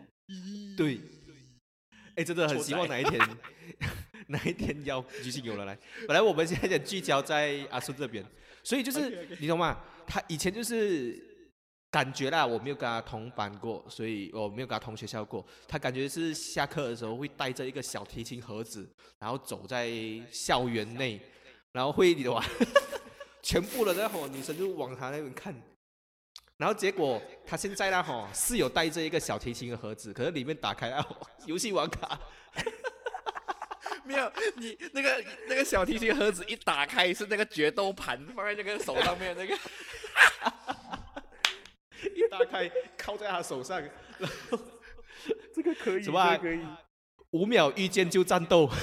[0.76, 1.00] 对，
[2.14, 3.20] 哎，真的很希望哪一天
[4.28, 5.78] 哪一天要举行有人来。
[6.06, 8.22] 本来我们现在在聚焦在阿顺这边，
[8.62, 9.82] 所以就是你懂吗？
[10.06, 11.31] 他以前就是
[11.92, 15.46] 感觉啦，我没有跟他同班过，所以我没有跟他同学校过。
[15.68, 19.90] 他感觉是下课的时候会带着一个小提琴盒子，然后走在
[20.30, 21.20] 校园内，
[21.70, 22.42] 然后会你懂吗？
[23.42, 25.54] 全部的那伙女生就往他那边看。
[26.56, 31.06] 然后结果他现在呢，吼是有带着一个小提琴的盒子，可是里面打开啊，
[31.44, 32.18] 游戏网卡，
[34.04, 39.58] 没有你那个那个小提琴盒子一打开是那个决斗盘放在那个手上面那个，
[42.14, 43.90] 一打开靠在他手上，然
[44.50, 44.58] 后
[45.54, 46.60] 这个可以，这什么可以。
[47.30, 48.68] 五秒遇见就战斗。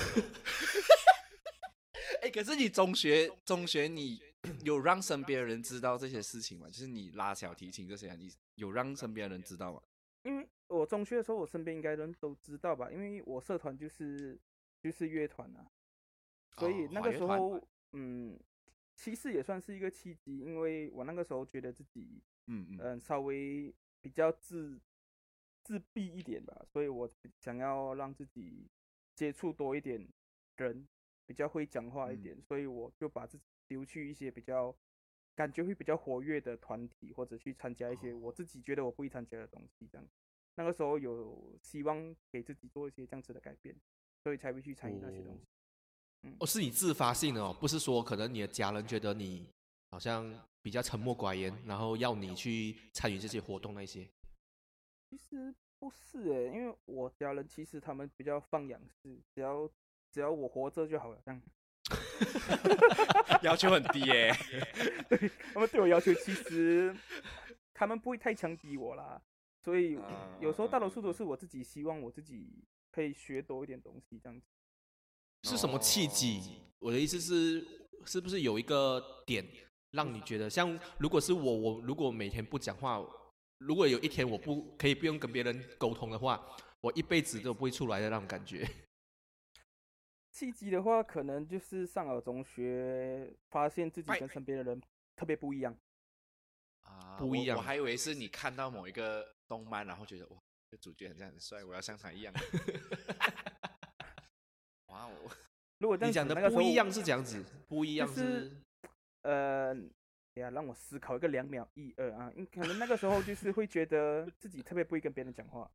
[2.22, 4.22] 哎，可是你中学中学你
[4.64, 6.68] 有让身边的人知道这些事情吗？
[6.68, 9.82] 就是你拉小提琴这些，你有让身边的人知道吗？
[10.24, 14.38] 因为我中学的时候，我身边应该人都知道吧，因为我社团就是
[14.82, 15.66] 就是乐团啊，
[16.58, 17.62] 所以哦那个时候，
[17.94, 18.38] 嗯，
[18.96, 24.80] 其实也算是一个契机，因为我那个时候觉得自己嗯嗯嗯稍微比较自
[25.64, 27.10] 自闭一点吧，所以我
[27.40, 28.68] 想要让自己
[29.16, 30.06] 接触多一点
[30.58, 30.88] 人，
[31.26, 34.76] 比较会讲话一嗯点，所以我就把自己丢去一些比较
[35.36, 40.08] 感觉会比较活跃的团体，或者去参加一些我自己觉得我不会参加的东西，这样。
[40.56, 43.76] 那个时候有希望给自己做一些这样子的改变，
[44.24, 46.36] 所以才会去参与那些东西。
[46.40, 49.48] 哦，是你自发性的哦，不是说可能你的家人觉得你
[49.90, 54.08] 好像比较沉默寡言，然后要你去参与这些活动那些。
[55.10, 59.70] 其实不是诶，因为我家人其实他们比较放养式，只要
[60.12, 61.42] 只要我活着就好了，这样。
[63.42, 64.32] 要求很低耶、
[65.10, 66.96] 对他们对我要求其实
[67.74, 69.20] 他们不会太强逼我啦，
[69.64, 69.98] 所以
[70.40, 74.46] 有时候大多数都是我自己希望我自己可以学多一点东西这样子。
[75.44, 76.62] 是什么契机？
[76.80, 77.66] 我的意思是，
[78.06, 79.44] 是不是有一个点
[79.92, 83.04] 让你觉得，像如果是我，我如果每天不讲话，
[83.58, 88.68] 如果有一天我不可以不用跟别人沟通的话，我一辈子都不会出来的那种感觉。
[90.32, 94.82] 契机的话，可能就是上了中学，发现自己跟身边的人
[95.16, 95.76] 特别不一样。
[96.84, 100.38] 啊不一样我我还以为是你看到某一个动漫，然后觉得哇，
[100.72, 102.34] 这主角很这样很帅，我要像他一样。
[104.88, 105.12] 哇哦，
[105.80, 108.64] 如果你讲的不一样是这样子，不一样就是
[109.22, 109.74] 呃，
[110.36, 115.70] 哎呀，让我思考一个两秒，一二啊，因可能那个时候就是会觉得自己特别不会跟别人讲话，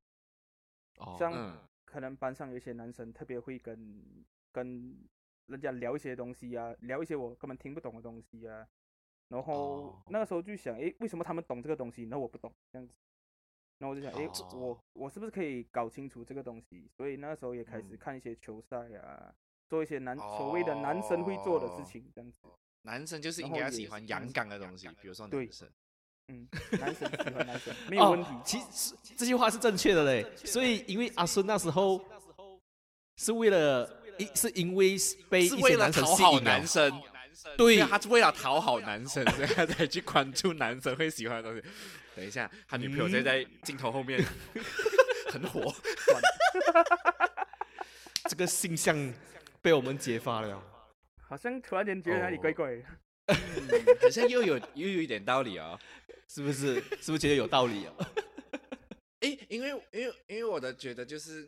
[0.99, 1.59] 哦，像嗯。
[1.85, 4.99] 可能班上有一些男生特别会跟跟
[5.47, 8.67] 人家聊一些东西啊，聊一些我根本听不懂的东西啊，
[9.29, 10.03] 然后哦。
[10.09, 12.99] 那个时候就想，诶，为什么他们懂这个东西，然后我不懂这样子，
[13.79, 14.59] 然后我就想，诶，哦。
[14.59, 16.89] 我我是不是可以搞清楚这个东西？
[16.97, 17.99] 所以那个时候也开始嗯。
[17.99, 19.33] 看一些球赛啊，
[19.69, 22.41] 做一些男所谓的男生会做的事哦情，这样子。
[22.87, 25.69] 男生就是应该要喜欢阳刚的东西，比如说对男生。
[26.29, 26.49] 嗯，
[26.81, 28.31] 男生喜欢男生 没有问题。
[28.31, 32.03] 哦、其实这句话是正确的嘞，所以因为阿孙那时候
[33.17, 34.97] 是为了一是因为
[35.29, 37.03] 被是为了讨好吸引男生，
[37.59, 41.63] 对他是为了讨好男生， 所以他才去关注男生会喜欢的东西。
[42.17, 44.23] 等一下，他女朋友就在在镜头后面
[45.31, 45.75] 很火，
[48.29, 49.13] 这个性向
[49.61, 50.74] 被我们揭发了。
[51.29, 52.85] 好像突然间觉得哪里哦怪怪的。
[54.03, 55.79] 好像又有又有一点道理哦。
[56.27, 56.81] 是不是？
[57.03, 57.95] 是不是觉得有道理啊？
[59.21, 61.45] 诶，因为因为因为我的觉得就是，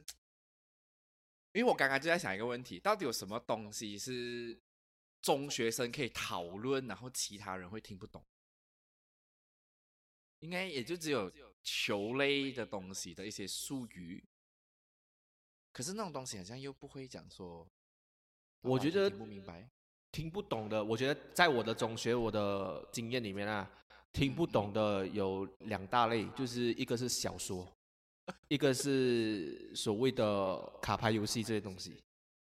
[1.53, 4.61] 因为我刚刚就在想一个问题，到底有什么东西是
[5.23, 8.25] 中学生可以讨论，然后其他人会听不懂？
[10.41, 14.23] 应该也就只有球类的东西的一些术语，
[15.73, 17.67] 可是那种东西好像又不会讲说，
[18.63, 19.69] 我觉得听不明白。
[20.13, 23.71] 听不懂的，我觉得在我的中学我的经验里面啊，
[24.15, 27.71] 听不懂的有两大类，就是一个是小说，
[28.49, 32.01] 一个是所谓的卡牌游戏这些东西。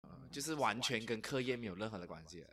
[0.02, 2.48] 呃就是完全跟课业没有任何的关系了。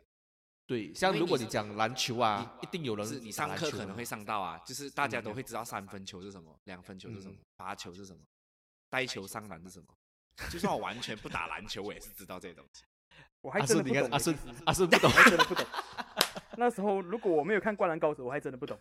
[0.66, 8.22] 对，像如果你讲篮球啊，一定有人是你上课可能会上到啊，就是大家嗯都会知道三分球是什么，两分球是什么嗯，罚球是什么，
[8.88, 9.86] 带球上篮是什么。
[10.52, 12.84] 就算我完全不打篮球，我也是知道这些东西。
[13.42, 14.02] 我还，真的不懂欸。
[14.02, 15.66] 你看阿顺阿顺不懂 我还真的不懂。
[16.58, 18.78] 那时候如果我没有看《灌篮高手》，我还真的不懂，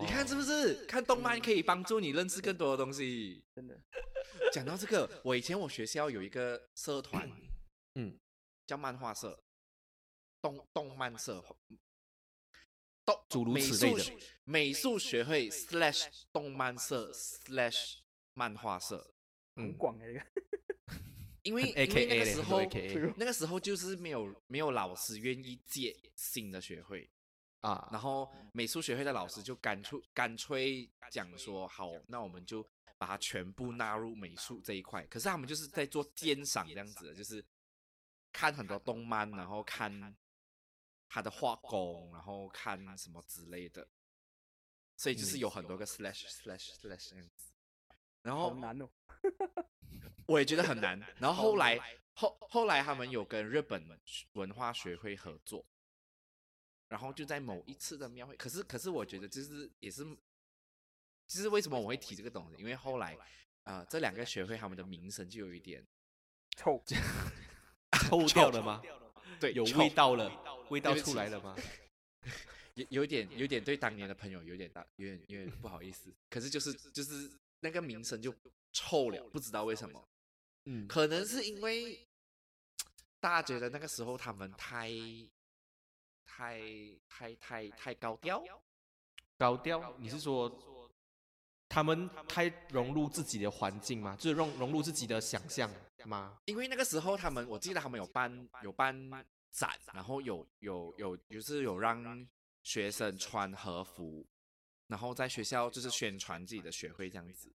[0.00, 0.84] 你看是不不是？
[0.86, 3.44] 看动漫可以帮助你认识更多的东西。
[3.54, 3.80] 真的。
[4.52, 7.30] 讲到这个，我以前我学校有一个社团，
[7.94, 8.18] 嗯，
[8.66, 9.38] 叫漫画社，
[10.40, 11.44] 动动漫社，
[13.04, 17.98] 动诸如美此类的术学美术学会 slash 动漫社 slash
[18.32, 19.12] 漫画社，
[19.54, 20.20] 很嗯广哎、这个
[21.44, 22.60] 因为因 A 为 K 那 A 个时候
[23.16, 27.08] 那个时候就是没有没有老师愿意借新的学会，
[27.60, 32.66] 啊，然后美术学会的老师就干脆干脆讲说，好，那我们就
[32.98, 35.06] 把它全部纳入美术这一块。
[35.06, 37.44] 可是他们就是在做鉴赏这样子的，就是
[38.32, 40.16] 看很多动漫，然后看
[41.08, 43.86] 他的画工，然后看什么之类的。
[44.96, 47.52] 所以就是有很多个 slash slash slash 这样子。
[48.22, 48.88] 然后好难哦。
[50.26, 50.98] 我也觉得很难。
[51.18, 51.78] 然后后来
[52.14, 53.84] 后后来他们有跟日本
[54.32, 55.64] 文化学会合作，
[56.88, 60.04] 然后就在某一次的庙会，可是可是我觉得就是也是，
[61.26, 62.56] 就是为什么我会提这个东西？
[62.58, 63.16] 因为后来
[63.64, 65.84] 呃这两个学会他们的名声就有一点
[66.56, 66.82] 臭，
[68.08, 68.82] 臭掉了吗？
[69.40, 70.30] 对有味道了，
[70.70, 71.56] 味道出来了吗？
[72.74, 77.30] 有有点有点对当年的朋友有点大有点有点不好意思，可是就是就是
[77.64, 78.32] 那个名声就
[78.74, 80.08] 臭了，不知道为什么。
[80.66, 82.06] 嗯，可能是因为
[83.18, 84.90] 大家觉得那个时候他们太、
[86.26, 86.60] 太、
[87.08, 88.44] 太、太、太高调，
[89.38, 90.50] 高调，你是说
[91.70, 94.14] 他们太融入自己的环境吗？
[94.16, 95.70] 就是融融入自己的想象
[96.04, 96.38] 吗？
[96.44, 98.94] 因为那个时候他们，我记得他们有办有办
[99.50, 102.28] 展，然后有有有就是有让
[102.62, 104.26] 学生穿和服，
[104.94, 107.52] 然后在学校就是宣传自己的学会这样子。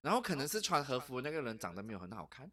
[0.00, 2.48] 然后可能是穿和服那个人长得没有很好看。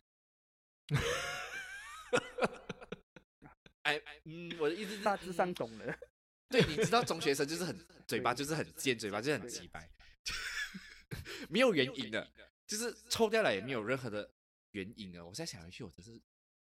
[3.84, 5.96] 哎，嗯，我的意思是，大致上懂了。
[6.50, 9.88] 对，你知道中学生就是很嘴巴就是很尖，嘴巴就是很直白，
[11.48, 12.28] 没有原因的，
[12.66, 14.34] 就是抽掉了也没有任何的
[14.72, 15.24] 原因的。
[15.24, 16.20] 我现在想回去，我真是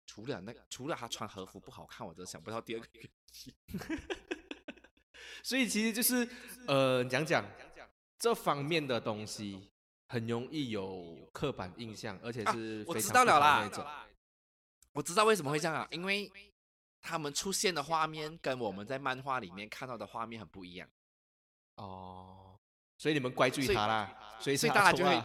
[0.07, 3.11] 除了那个除了他穿和服不好看，我真的想不到第二个原因。
[5.43, 6.27] 所以其实就是
[6.67, 7.45] 呃，讲讲
[8.19, 9.71] 这方面的东西，
[10.07, 13.85] 很容易有刻板印象，而且啊是我知非常不好道了啦那种。
[14.93, 16.31] 我知道为什么会这样啊，因为
[17.01, 20.89] 他们出现的画面跟我们在漫画里面看到的画面很不一样，
[21.75, 22.59] 哦，
[22.97, 25.23] 所以你们怪罪所以他啦，所以所以大家就会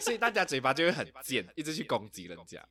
[0.00, 2.66] 所以大家嘴巴就会很贱，一直去攻击人家。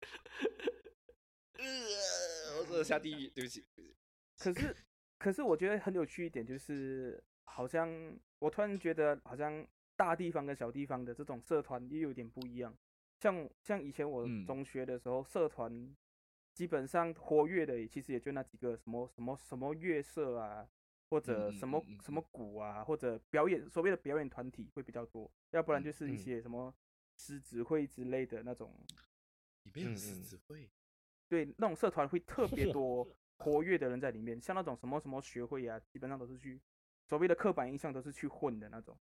[1.54, 3.64] 呃，我真的下地狱，对不起。
[4.38, 4.76] 可是，
[5.18, 7.88] 可是我觉得很有趣一点就是，好像
[8.38, 12.76] 我突然觉得，好像大地方跟小地方的这种社团又有点不一样。
[13.18, 14.44] 像像以前我嗯。
[14.46, 15.96] 中学的时候，社团
[16.54, 20.68] 基本上活跃的，其实也就那几个什么什么什么乐社啊，
[21.08, 26.18] 或者嗯什么什么鼓啊，或者表演所谓的表演团体会比较多，要不然嗯就是一嗯。
[26.18, 26.74] 些什么
[27.16, 28.70] 狮子会之类的那种
[29.74, 30.70] 嗯狮嗯子会，
[31.28, 36.60] 对，那种社团会特别 多活跃的人在里面，像那种什么什么学会啊，基本上都是去
[37.06, 38.98] 所谓的刻板印象都是去混的那种。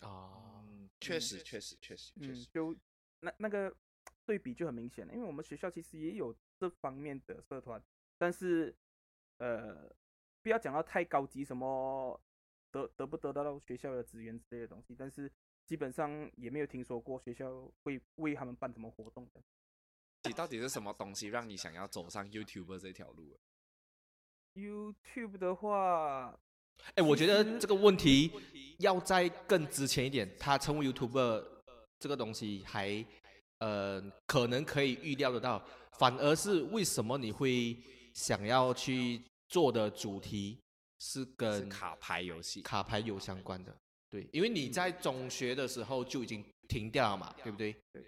[0.00, 2.76] 啊，嗯，确实，确实，确实，确嗯实，，就
[3.20, 3.74] 那那个
[4.24, 7.82] 对比就很明显了，因为我们学校其实也有这方面的社团，
[8.16, 8.74] 但是
[9.38, 9.92] 呃，
[10.42, 12.20] 不要讲到太高级，什么
[12.70, 15.30] 得得不得到学校的资源之类的东西，但是
[15.66, 19.42] 基本上也没有听说过学校会为他们办什么活动的。
[20.24, 23.38] 你到底是什么东西让你想要走上 YouTuber 这条路？
[24.58, 26.36] YouTube 的话，
[26.94, 28.30] 哎，我觉得这个问题
[28.78, 31.44] 要在更之前一点，他成为 YouTuber
[31.98, 33.04] 这个东西还
[33.58, 35.64] 呃可能可以预料得到，
[35.98, 37.76] 反而是为什么你会
[38.14, 40.60] 想要去做的主题
[40.98, 42.62] 是是跟卡牌游戏。
[42.62, 43.74] 卡牌有相关的，
[44.10, 47.72] 对，因为你在中学的时候就已经停掉了嘛，对不对？
[47.92, 48.04] 对嗯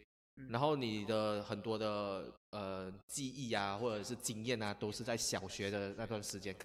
[0.49, 6.57] 然后你的很多的呃记忆啊，或者是经验啊，都是在小学的那段时间。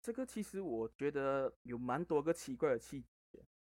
[0.00, 3.06] 这个其实我觉得有蛮多个奇怪的契机。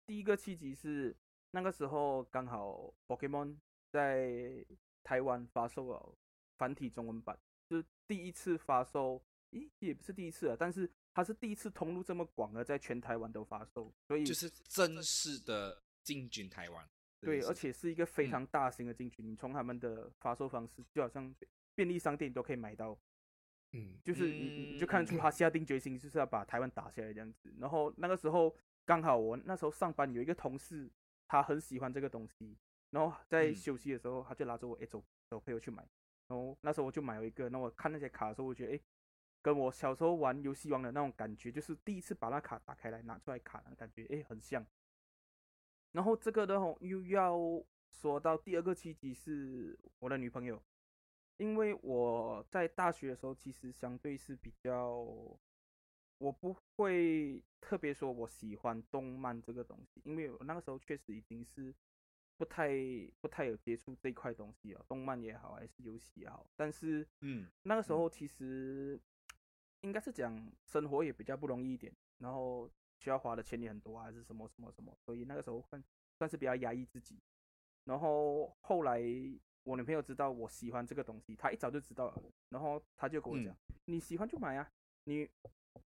[0.06, 1.16] 第一个契机是
[1.52, 3.56] 那个时候刚好 Pokemon
[3.90, 4.66] 在
[5.04, 6.16] 台湾发售了
[6.58, 7.40] 繁体中文版，
[7.70, 16.90] 就是第一次发售，咦，也不是第一次啊，但是它是第一次通路这么广的，在全台湾都发售，所以就是正式的进军台湾。
[17.24, 21.34] 对，而且是一个非嗯常大型的进去，你从他们的发售方式，就好像
[21.76, 22.98] 便利商店你都可以买到，
[23.72, 27.54] 嗯就是你你你就看出嗯他下定决心就是要把台湾打下来这样子。
[27.60, 28.56] 然后那个时候
[28.86, 30.90] 刚好我那时候上班有一个同事，
[31.28, 32.58] 他很喜欢这个东西，
[32.92, 35.88] 然后在嗯休息的时候他就拉着我，哎走走陪我去买。
[36.28, 38.80] 然后那时候我就买了一个，那我看那些卡的时候，我觉得哎，
[39.42, 44.66] 跟我小时候玩游戏王的那种感觉，就是第一次把那卡打开来拿出来卡的感觉，哎很像。
[45.94, 47.40] 然后这个的话又要
[47.90, 50.62] 说到第二个契机是我的女朋友，
[51.38, 55.00] 因为我在大学的时候其实相对是比较，
[56.18, 61.74] 我不会特别说我喜欢动漫这个东西，因为我那个时候确实已经是
[62.38, 62.72] 不太
[63.22, 67.98] 不太有接触这一块东西了，动漫也好还是游戏也好，但是嗯那个时嗯。
[67.98, 69.00] 候其实
[69.82, 72.68] 应该是讲生活也比较不容易一点，然后
[73.04, 75.84] 需要花的钱也很多啊，还是什么什么什么，所以那个时候算
[76.18, 77.20] 算是比较压抑自己。
[77.84, 79.02] 然后后来
[79.64, 84.72] 我女朋友知道我喜欢这个东西，她一早就知道了，然后她就跟我讲：“你喜欢就买啊，
[85.04, 85.30] 你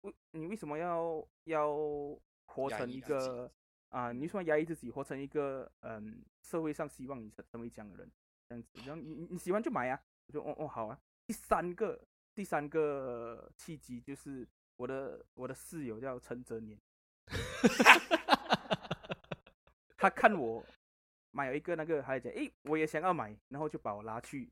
[0.01, 1.72] 为你为什么要要
[2.47, 3.51] 活成一个
[3.89, 4.11] 啊？
[4.11, 8.11] 你为什么压抑自己，活成一个嗯社会上希望你成成为这样的人？
[8.49, 12.03] 这样子，然后你你你喜欢就买啊。”我就：“哦哦好啊。”第三个
[12.34, 14.47] 第三个契机就是
[14.78, 16.80] 我的我的室友叫陈泽年，
[19.97, 20.65] 他看我
[21.32, 24.51] 买了一个那个，他就讲，诶，我也想要买，然后就把我拉去，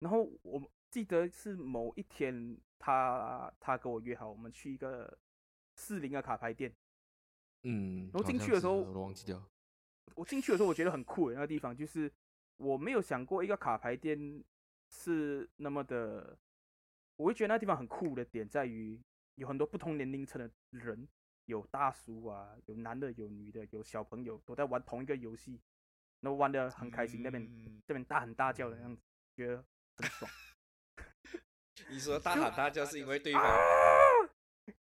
[0.00, 5.18] 然后我记得是某一天他他跟我约好，我们去一个
[5.76, 6.74] 四零的卡牌店，
[7.62, 9.42] 嗯，然后进去的时候我都忘记掉。
[10.14, 12.12] 我进去的时候，我觉得很酷诶，那个地方就是
[12.58, 14.44] 我没有想过一个卡牌店
[14.90, 16.36] 是那么的，
[17.16, 19.00] 我会觉得那地方很酷的点在于
[19.36, 21.08] 有很多不同年龄层的人，
[21.46, 25.60] 有大叔啊，有男的，有女的，有小朋友都在玩同一个游戏，
[26.20, 29.02] 然后玩的很开心，那边嗯这边大喊大叫的样子，
[29.36, 29.64] 觉得
[29.98, 30.30] 很爽。
[31.88, 33.58] 你说 大喊大叫是因为对方啊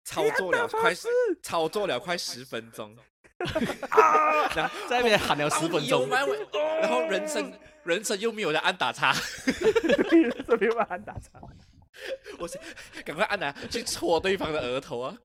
[0.04, 1.08] 操作了快十
[1.42, 2.96] 操作了快十分钟，
[3.90, 4.54] 啊！
[4.54, 9.14] 然后在那边喊了十分钟，然后人生人生又没有人按打叉，
[10.10, 11.40] 对，这边有按打叉。
[12.40, 12.60] 我是
[13.04, 15.18] 赶快按来去戳对方的额头啊！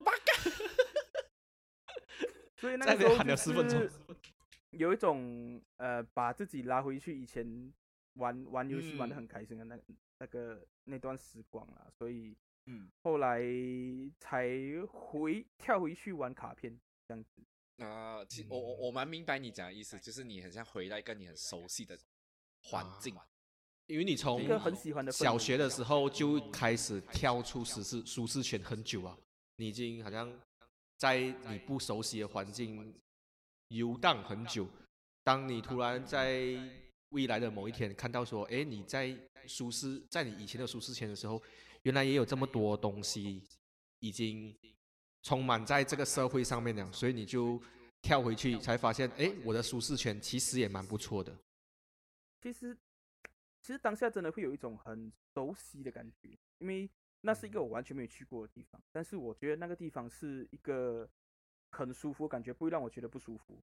[2.56, 3.90] 所以那时候就了十分钟是
[4.70, 7.72] 有一种呃，把自己拉回去以前
[8.14, 9.16] 玩玩游戏玩的嗯。
[9.16, 9.78] 很开心的那
[10.18, 12.36] 那个那段时光啦，所以
[12.66, 12.90] 嗯。
[13.02, 13.40] 后来
[14.18, 14.48] 才
[14.88, 16.78] 回跳回去玩卡片
[17.08, 17.42] 这样子。
[17.84, 18.90] 啊，其我我我。
[18.90, 21.98] 蛮明白你讲的意思，就是你很像回到一个你很熟悉的
[22.62, 23.14] 环境，
[23.86, 26.08] 因为你从一个很喜欢的小学的时候。
[26.08, 29.18] 就开始跳出舒适舒适圈很久啊，
[29.56, 30.32] 你已经好像
[30.96, 32.94] 在你不熟悉的环境
[33.68, 34.68] 游荡很久。
[35.22, 36.58] 当你突然在
[37.08, 39.16] 未来的某一天看到说，哎，你在
[39.46, 41.42] 舒适，在你以前的舒适圈的时候，
[41.82, 43.42] 原来也有这么多东西
[44.00, 44.54] 已经
[45.22, 47.60] 充满在这个社会上面了，所以你就
[48.02, 51.34] 跳回去，才发现，哎，我的舒适圈其实也蛮不错的。
[52.42, 52.76] 其实
[53.62, 56.90] 其实当下真的会有一种很熟悉的感觉，因为
[57.26, 61.08] 那是一个我完全没有去过的地方，但是我觉得那个地方是一个
[61.70, 63.58] 很舒服感觉，不会让我觉得不舒服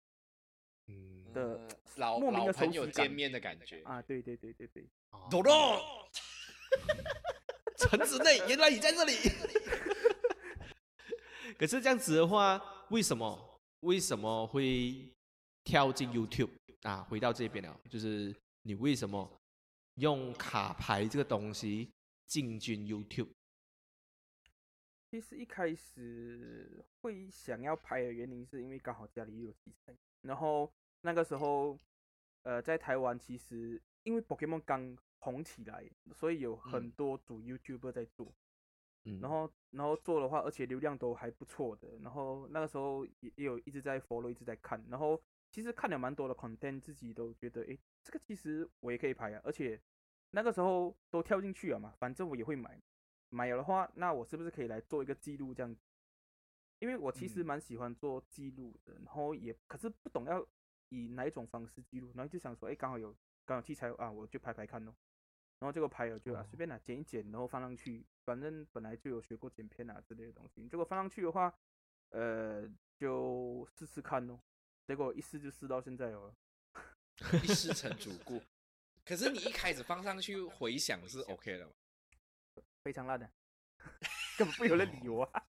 [0.88, 3.84] 嗯，的嗯老莫名的老朋友见面的感觉。
[3.84, 4.02] 啊！
[4.02, 4.84] 对对对对对。
[5.30, 5.80] 多多，
[7.78, 9.14] 陈子 内，原来你在这里。
[11.60, 12.60] 可是这样子的话，
[12.90, 15.14] 为什么为什么会
[15.64, 16.50] 跳进 YouTube
[16.82, 17.04] 啊？
[17.04, 19.40] 回到这边了，就是你为什么
[19.96, 21.92] 用卡牌这个东西
[22.26, 23.30] 进军 YouTube？
[25.12, 29.54] 其实一开始会想要拍的原因，是因为刚好家里有
[30.22, 31.78] 然后那个时候，
[32.44, 36.92] 呃，在台湾其实因为 Pokemon 刚红起来，所以有很嗯。
[36.92, 38.34] 多主 YouTuber 在做，
[39.04, 49.78] 嗯，然后然后做的话，而且流量都还不错的，然后那个时候也也有一直在 follow，一直在看，然后其实看了蛮多的 content，自己都觉得，诶，这个其实我也可以拍啊，而且
[50.30, 52.82] 那个时候都跳进去了嘛，反正我也会买，
[53.32, 55.76] 买有的话，那我是不是可以来做一个记录这样？
[56.80, 60.46] 因为我其实嗯蛮喜欢做记录的，然后也可是不懂要
[60.90, 63.16] 以哪一种方式记录，然后就想说，哎，刚好有
[63.46, 64.96] 刚好器材啊，我就拍拍看咯。
[65.60, 71.54] 然后这个拍了就啊哦随便拿剪一剪，然后放上去，反正本来就有学过剪片啊之类的东西，结果放上去的话，
[72.10, 72.68] 呃，
[72.98, 74.40] 就试试看咯。
[74.88, 76.36] 结果一试就试到现在哦。
[77.44, 78.42] 一试成主顾。
[79.06, 81.74] 可是你一开始放上去回想是 OK 的嘛？
[82.84, 83.30] 非常烂的，
[84.38, 85.44] 根本不有人理我啊！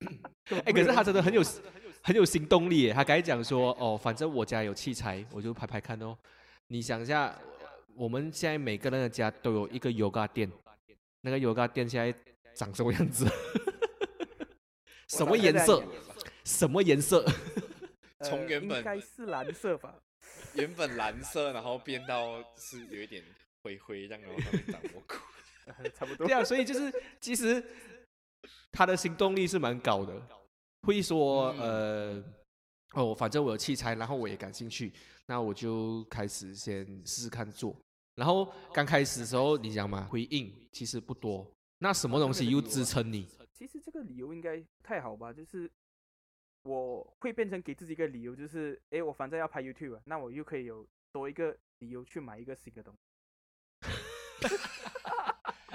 [0.64, 1.42] 哎，可是他真的很有
[2.02, 2.92] 很有行动力耶。
[2.92, 6.16] 他刚才讲说，哦，反正我家有器材，我就拍拍看哦。
[6.68, 7.36] 你想一下，
[7.94, 10.50] 我们现在每个人的家都有一个 yoga 店，
[11.20, 12.18] 那个 yoga 店现在
[12.54, 13.26] 长什么样子？
[15.08, 15.84] 什么颜色？
[16.44, 17.24] 什么颜色？
[18.18, 19.94] 呃从原本应该是蓝色吧？
[20.54, 23.24] 原本蓝色，然后变到是有一点
[23.62, 25.14] 灰灰这样，然后上面长蘑菇。
[25.78, 26.34] 呃 差不多对。
[26.34, 27.62] 啊，所以就是其实
[28.72, 30.20] 他的行动力是蛮高的，
[30.82, 32.22] 会说呃
[32.94, 34.92] 哦，反正我有器材，然后我也感兴趣，
[35.26, 37.76] 那我就开始先试试看做。
[38.16, 41.46] 然后刚开始的时候，你讲嘛，回应其实不多，
[41.78, 43.26] 那什么东西又支撑你？
[43.52, 45.32] 其实这个理由应该不太好吧？
[45.32, 45.70] 就是
[46.64, 53.00] 我会变成给自己一个理由，就是哎，我反正要拍 YouTube，啊那我又可以有多一个理由去买一个新的东西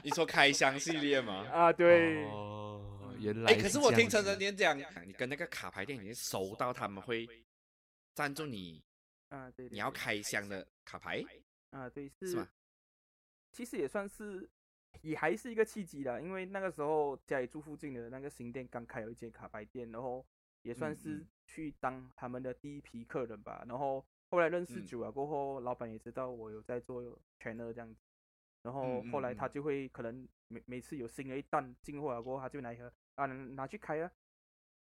[0.05, 1.47] 你说开箱系列吗？
[1.51, 1.73] 啊。
[1.73, 7.27] 对，哦，原来哎，可是我听陈成晨年讲，你跟那个卡牌店已经熟到他们会
[8.13, 8.83] 赞助你，
[9.29, 11.23] 啊对，对你要开箱的卡牌，
[11.71, 12.47] 啊对是吗？
[13.51, 14.47] 其实也算是，
[15.01, 20.23] 也还是一个契机啦，因为那个时候家里住附近的那个新店刚开有一间卡牌店，然后
[20.61, 23.65] 也算嗯是嗯去当他们的第一批客人吧。
[23.67, 27.01] 然后后来认识嗯久了过后，老板也知道我有在做
[27.39, 28.04] trainer 这样子，
[28.65, 34.09] 然后后来他就会可能每每次有新的一单进货了过后，他就拿一盒啊拿拿去开啊。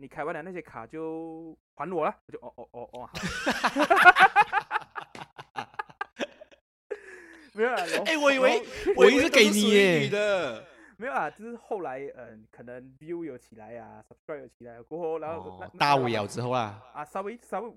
[0.01, 3.13] 你开完了那些卡就还我了，我就哦哦哦哦好，
[7.53, 7.85] 没有啦。
[7.85, 8.63] 然后哎，我以为
[8.95, 10.65] 我一直给以为都是属于你的，
[10.97, 17.71] 没有啊，就是后来嗯、可能 view 有起来啊，subscribe 有起来过后，然后、哦大五咬个老板之后啦，啊，稍微稍微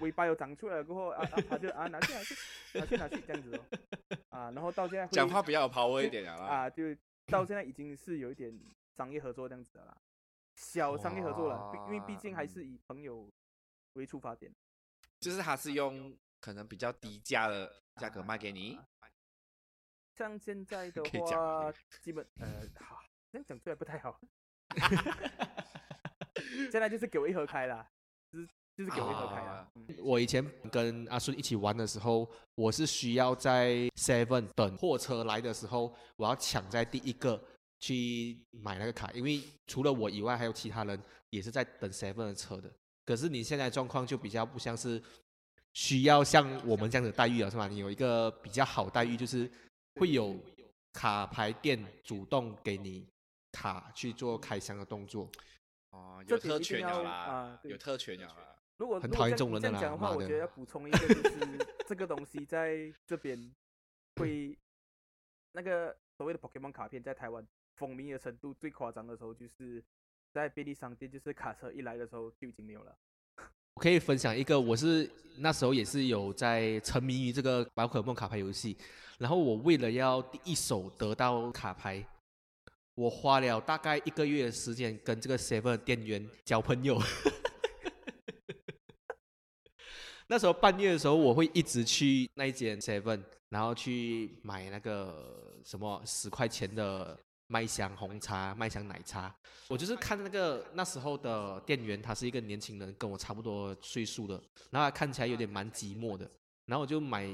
[0.00, 2.34] 尾尾巴又长出来过后啊啊，他 就啊拿去拿去
[2.74, 3.64] 拿去拿去这样子哦，
[4.30, 6.44] 啊，然后到现在会讲话比较有 power 一点啊。
[6.44, 6.82] 啊，就
[7.26, 8.52] 到现在已经是有一点
[8.96, 9.96] 商业合作这样子的啦，
[10.56, 13.30] 小商业合作了，因为毕竟还是以朋友
[13.94, 14.52] 为出发点。
[15.20, 18.86] 就是他是用可能比较低价的价格卖给你啊，
[20.14, 23.00] 像现在的话，基本呃，好，
[23.32, 24.20] 这样讲出来不太好。
[26.70, 27.90] 现在就是给我一盒开啦，
[28.30, 29.68] 就是就是给我一盒开啦啊。
[29.74, 37.42] 嗯我以前跟阿顺一起玩的时候，我是需要在 Seven 等货车来的时候，我要抢在第一个
[37.80, 42.70] 去买那个卡，因为除了我以外，还有其他人也是在等 Seven 的车的。
[43.04, 45.02] 可是你现在状况就比较不像是
[45.72, 47.66] 需要像我们这样的待遇了，是吧？
[47.66, 49.50] 你有一个比较好待遇，就是
[49.94, 50.36] 会有
[50.92, 53.08] 卡牌店主动给你
[53.52, 55.28] 卡去做开箱的动作。
[55.90, 58.54] 哦，这有特点一定要权了啦啊，对有特权了啦。
[58.78, 63.52] 如果很讨厌这种人的这样讲的话，我觉得要补充一个，就是 这个东西在这边
[64.16, 64.56] 会
[65.52, 69.82] 那个所谓的 Pokemon 卡片在台湾风靡的程度最夸张的时候，就是
[70.32, 72.96] 在便利商店，就是卡车一来的时候就已经没有了。
[73.74, 78.76] 我可以分享一个，我是那时候也是有在沉迷于这个宝可梦卡牌游戏，
[79.18, 82.06] 然后我为了要第一手得到卡牌，
[82.94, 86.96] 我花了大概一个月的时间跟这个 Seven 店员交朋友。
[90.28, 99.34] 那时候半夜的时候，我会一直去那一间 Seven，然后去买那个什么十块钱的麦香红茶、麦香奶茶。
[99.68, 104.34] 我就是看那个那时候的店员，他是一个年轻人，跟我差不多岁数的，
[104.70, 106.30] 然后他看起来有点蛮寂寞的。
[106.66, 107.26] 然后我就买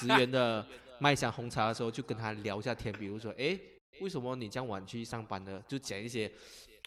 [0.00, 0.66] 十元的
[0.98, 3.56] 麦香红茶的时候，就跟他聊一下天，比如说，哎，
[4.00, 5.62] 为什么你这样晚去上班呢？
[5.68, 6.28] 就讲一些，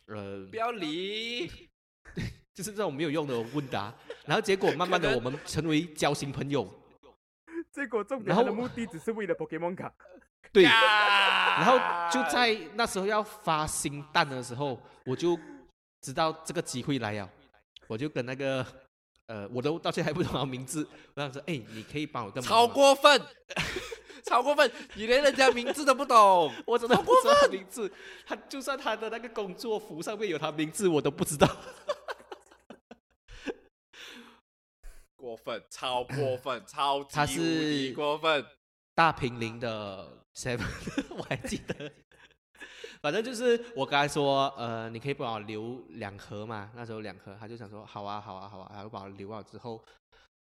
[0.07, 1.49] 呃，不要理，
[2.60, 3.93] 就是这种没有用的问答。
[4.26, 6.70] 然后结果慢慢的，我们成为交心朋友。
[7.72, 9.89] 结果重点然后的目的只是为了 Pokemon 卡。
[10.51, 11.78] 对，然然后
[12.12, 15.39] 就在那时候要发新蛋的时候，我就
[16.01, 17.30] 知道这个机会来了，
[17.88, 18.66] 我就跟那个
[19.28, 23.22] 呃，我都到现在还不懂他名字，我想说，哎，你可以帮我个忙超，过分，
[24.26, 24.70] 超过分！
[24.95, 27.89] 你连人家名字都不懂， 我真的不知道他名字，
[28.26, 31.47] 他就算他的那个工作服上面有他名字，我都不知道。
[35.20, 38.45] 过分，超过分， 超级他无敌是过分。
[38.95, 40.65] 大平林的 Seven，
[41.15, 41.91] 我还记得。
[43.01, 49.82] 反正就是我刚才说，呃，你可以帮我留两盒嘛，那时候两盒，他就想说好啊，好啊，好啊，他就帮我留了之后，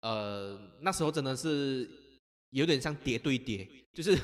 [0.01, 1.89] 呃，那时候真的是
[2.51, 4.17] 有点像叠对叠，就是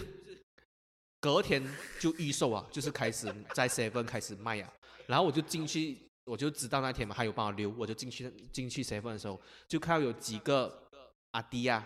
[1.19, 1.61] 隔天
[1.99, 4.71] 就预售啊，就是开始在 Seven 开始卖啊，
[5.05, 10.89] 然后我就进去，我就知道那天嘛，他有帮我留，我就进去进去 Seven 的时候，就看到有几个
[11.31, 11.85] 阿弟啊，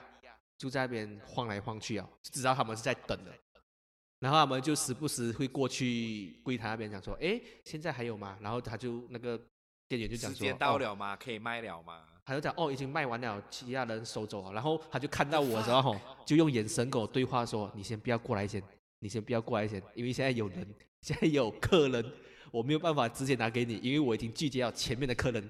[0.58, 3.32] 就在那边晃来晃去啊，就知道他们是在等的。
[4.20, 8.38] 然后他们就时不时会过去柜台那边讲说，哎，现在还有吗？
[8.42, 9.40] 然后他就那个
[9.88, 11.16] 店员就讲说，时间到哦了吗？
[11.16, 12.04] 可以卖了吗？
[12.26, 18.62] 他就讲哦已经卖完了，其他人收走了，然后他就看到我的时候吼， 就用眼神跟我对话说：“你先不要过来先，
[19.00, 22.04] 你先不要过来先，因为现在有人，现在有客人，
[22.52, 25.50] 我没有办法直接拿给你，因为我已经拒绝了前面的客人。”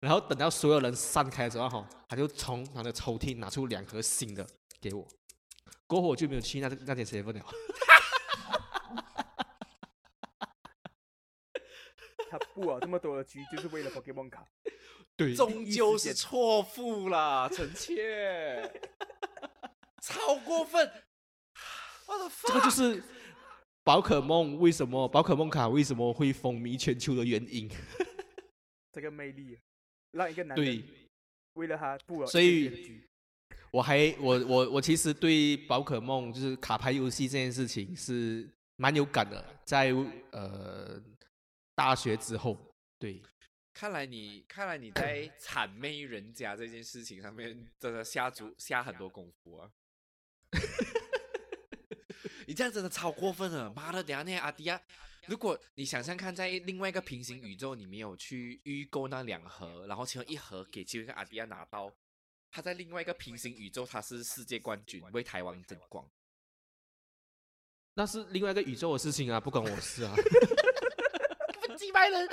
[0.00, 4.46] 然后等到所有人散开的时候吼，他就从他的抽屉拿出两盒新的
[4.80, 5.06] 给我，
[5.86, 7.44] 过后我就没有去那那间 seven 了。
[12.30, 14.46] 他布了这么多的局，就是为了 Pokemon 卡。
[15.16, 18.72] 对终究是错付了，臣妾，
[20.00, 20.88] 超过分！
[22.06, 23.02] 我的这个就是
[23.88, 27.66] 宝可梦为什么宝可梦卡为什么会风靡全球的原因。
[28.92, 29.58] 这个魅力，
[30.10, 30.84] 让一个男对，
[31.54, 33.02] 为了他不所以。
[33.70, 39.90] 我还我我我其实对宝可梦就是卡牌游戏这件事情是蛮有感的，在
[40.32, 41.02] 呃
[41.74, 42.58] 大学之后，
[42.98, 43.22] 对，
[43.72, 49.70] 看来你看来你在谄媚人家这件事情上面真的下足下很多功夫啊！
[52.48, 54.02] 你这样真的超过分了，妈的！
[54.02, 54.80] 等下那些阿迪亚，
[55.26, 61.92] 如果你想象看，在另外一个平行宇宙，你没有去预购那两盒，然后其中一盒给其中一个阿迪亚拿到，
[62.50, 66.08] 他在另外一个平行宇宙他是世界冠军，为台湾争光。
[67.92, 70.14] 那是另外一个宇宙的事情啊，不关我事啊，
[71.68, 72.26] 不 几百人，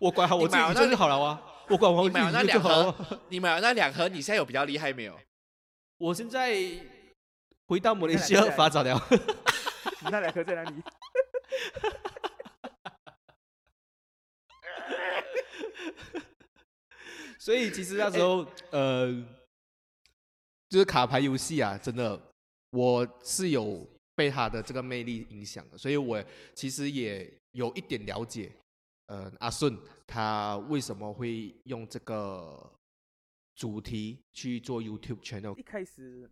[0.00, 2.92] 我管好我自己就好了啊，我管好我你买了那自己就两好了。
[2.92, 5.20] 盒，你买了那两盒，你现在有比较厉害没有？
[5.96, 6.54] 我现在
[7.68, 8.98] 回到马来西亚发展了。
[10.00, 10.82] 你那两颗在哪里？
[17.38, 19.12] 所以其实那时候，呃，
[20.70, 22.18] 就是卡牌游戏啊，真的
[22.70, 28.50] 我是有被它的这个魅力影响的，所以我其实也有一点了解，
[29.06, 32.72] 呃，阿顺他为什么会用这个
[33.54, 35.62] 主题去做 YouTube channel 一。
[35.62, 36.30] 开始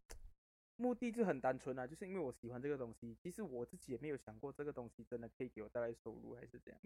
[0.77, 3.17] 目的就很单纯啊，就是因为我喜欢这个东西。
[3.23, 6.81] 其实我自己也没有想过这个东西真的可以给我带来收入，还是这样。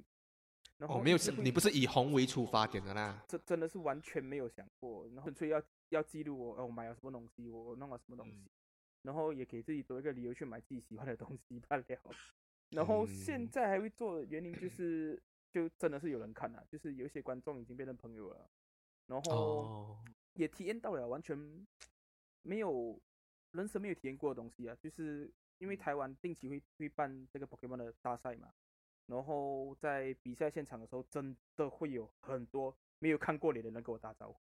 [0.78, 3.24] 然后哦，没有一直，会你不是以红为出发点的啦。
[3.28, 8.48] 这真的是完全没有想过，然后纯粹要要记录我，哦，我买了什么东西，我弄了什么东西，嗯
[9.02, 11.84] 然后也给自己多一个理由去买自己喜欢的东西罢了。
[12.68, 15.20] 然后现嗯在还会做的原因就是，
[15.50, 18.48] 就真的是有人看了、就是有一些观众已经变成朋友了，
[19.06, 21.66] 然后哦，也体验到了完全
[22.42, 23.00] 没有
[23.52, 28.52] 人生没有体验过的东西啊，就是因为台湾定期会会办这个 Pokemon 的大赛嘛，
[29.06, 34.38] 然后在比赛现场的时候，真的会有很多没有看过脸的人跟我打招呼，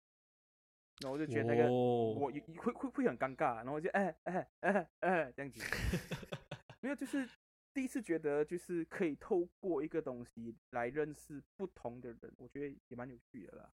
[1.00, 5.60] 然后我就觉得那个、哦我有会会会很尴尬，然后我就哎哎哎哎这样子，
[6.80, 7.28] 没有就是
[7.72, 13.70] 第一次觉得就是可以透过一个东西来认识不同的人，我觉得也蛮有趣的啦。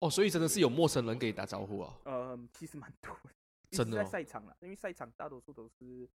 [0.00, 1.98] 哦，所以真的是有陌生人给你打招呼啊。
[2.04, 3.30] 嗯，其实蛮多的，
[3.76, 6.08] 真的在赛场了，因为赛场大多数都是，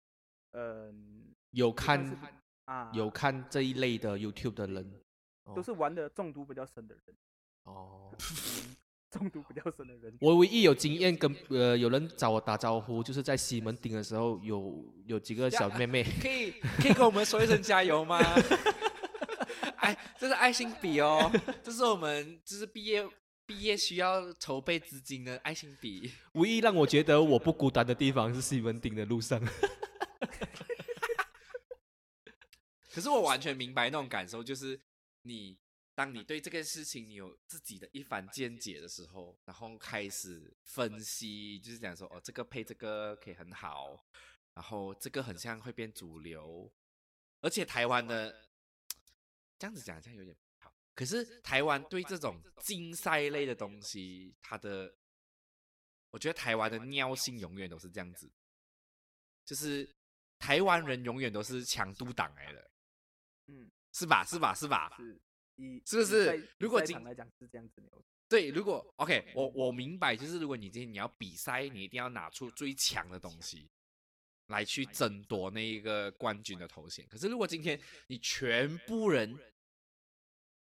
[0.52, 2.16] 嗯、有看
[2.64, 5.00] 啊，有看这一类的 YouTube 的人，
[5.44, 7.16] 哦都是玩的中毒比较深的人，
[7.64, 8.14] 哦。
[8.18, 8.76] 嗯
[9.10, 10.16] 中毒比较深的人。
[10.20, 18.20] 我唯一有经验跟呃有人找我打招呼，就是在西门町的时候，有有几个小妹妹，可以 可以跟我们说一声加油吗？
[19.82, 21.28] 哎，这是爱心笔哦，
[21.60, 23.04] 这是我们就是毕业
[23.50, 26.12] 毕业需要筹备资金的爱心笔。
[26.34, 29.44] 唯一让我觉得我不孤单的地方是西门町的路上。
[32.92, 34.80] 可是我完全明白那种感受，就是
[35.22, 35.58] 你
[35.96, 44.06] 当你对这个事情你有自己的一番见解的时候，然后开始分析，就是讲说哦，这个配这个可以很好，
[44.54, 46.72] 然后这个很像会变主流，
[47.40, 48.32] 而且台湾的
[49.58, 50.36] 这样子讲好像有点
[51.00, 54.94] 可是台湾对这种竞赛类的东西，它的
[56.10, 58.30] 我觉得台湾的尿性永远都是这样子，
[59.46, 59.90] 就是
[60.38, 62.70] 台湾人永远都是强度党来的。
[63.46, 64.22] 嗯，是吧？
[64.26, 64.54] 是吧？
[64.54, 64.94] 是吧？
[64.98, 65.18] 是
[65.86, 67.82] 是不是如果今赛场来讲是这样子
[68.28, 73.70] 对，如果 OK，我我明白，就是如果你今天你要比赛，你一定要拿出最强的东西
[74.48, 77.08] 来去争夺那一个冠军的头衔。
[77.08, 79.34] 可是如果今天你全部人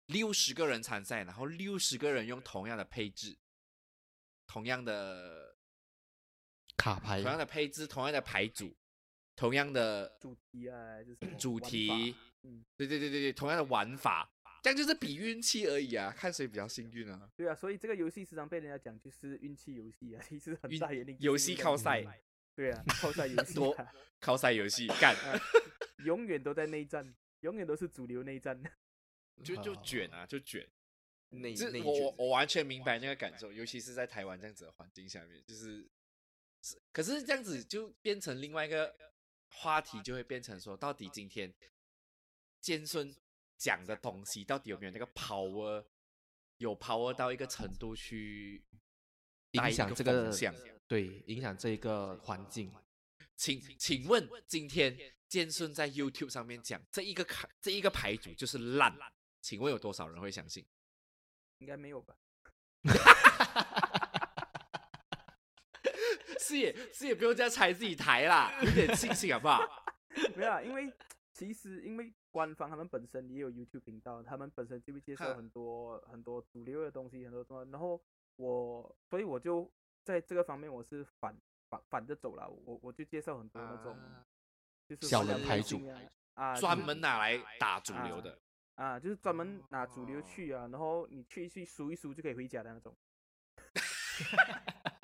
[0.10, 3.38] 六十个人参赛，然后六十个人用同样的配置、
[4.48, 5.56] 同样的
[6.76, 7.22] 卡牌。
[7.22, 8.76] 同样的配置、同样的牌组、
[9.36, 14.28] 同样的主题啊，就是主题，嗯，对对对对对，同样的玩法，
[14.64, 17.30] 这样就是比运气而已啊，看谁比较幸运啊。
[17.36, 22.04] 对啊，所以这个游戏时常被人家讲就是运气游戏啊， 其实很运大原因游戏靠赛，
[22.56, 23.54] 对啊，靠赛游戏。
[23.56, 25.40] 多啊，靠赛游戏干， 啊
[26.04, 28.60] 永远都在内战，永远都是主流内战。
[29.44, 30.68] 就就卷啊，就卷。
[31.32, 35.88] 内就是内我我我完全明白那个感受，尤其是在台湾这样子的环境下面，就是
[36.64, 38.96] 是，可是这样子就变成另外一个
[39.50, 41.54] 话题，就会变成说，到底今天
[42.60, 43.16] 尖孙
[43.58, 45.86] 讲的东西到底有没有那个 power，
[46.58, 48.64] 有 power 到一个程度去
[49.52, 50.32] 影响这个？
[50.88, 52.74] 对影响这一个环境。
[53.36, 58.98] 请请问今天剑顺在 YouTube 上面讲这一个卡这一个牌组就是烂，
[59.50, 60.64] 请问有多少人会相信？
[61.58, 62.16] 应该没有吧？
[66.40, 69.60] 是也是也不用这样拆自己台啦，有点信心好不好？
[70.38, 70.94] 没有啊，因为
[71.34, 78.00] 其实因为官方他们本身也有 YouTube 频道，他们本身就会介绍很多很多主流的东西，很多什么，然后
[78.36, 79.68] 我所以我就
[80.04, 81.36] 在这个方面我是反
[81.70, 84.24] 反反着走了，我我就介绍很多那种、啊
[84.88, 86.00] 就是小人牌组心啊
[86.36, 88.32] 啊，就专门拿来打主流的。
[88.32, 88.38] 啊，
[89.00, 92.96] 就是专门拿主流哦去啊，然后你去去数一数就可以回家的那种。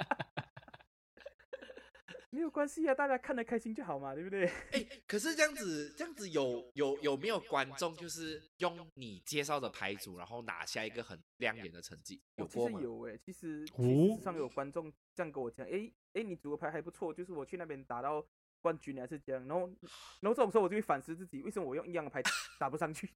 [2.31, 4.45] 没有关系啊，大家看得开心就好嘛，对不对？
[4.73, 12.21] 哎、可是这样子，这样子有有有没有观众就是用你介绍的牌组，然后拿下一个很亮眼的成绩？
[12.35, 12.79] 有其过吗？
[12.79, 18.21] 实有诶，其实其哦实上有观众这样跟我讲，诶诶，你组的牌还不错，就是我去那边打到
[18.59, 19.67] 冠军还是这样，然后
[20.19, 22.21] 然后这种时候我就会反思自己，为什么我用一样的牌
[22.59, 23.09] 打不上去？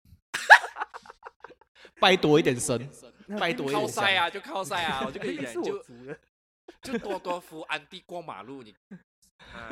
[2.00, 2.90] 拜多一点神，
[3.40, 5.84] 拜多一点香靠赛啊，就靠赛啊， 我就跟你讲，明明是我
[6.82, 8.76] 就， 就多多扶安迪过马路，你
[9.54, 9.70] 啊，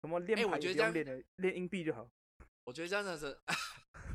[0.00, 2.08] 什么练哎我觉得这样不用练的，练硬币就好。
[2.64, 3.38] 我觉得这样子是，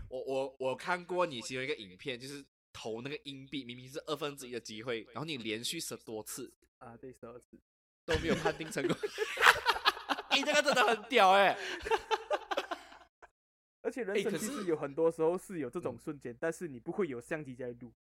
[0.10, 7.60] 我我我看过你其中一个影片，就是投那个硬币，明明是二分之一的机会，然后你连续十多次啊，对，十二次。
[8.06, 8.96] 都没有判定成功，
[10.30, 11.58] 哎、这个真的很屌哎、
[13.86, 17.94] 而且人生其实有很多时候是有这种嗯瞬间，但是你不会有相机在录，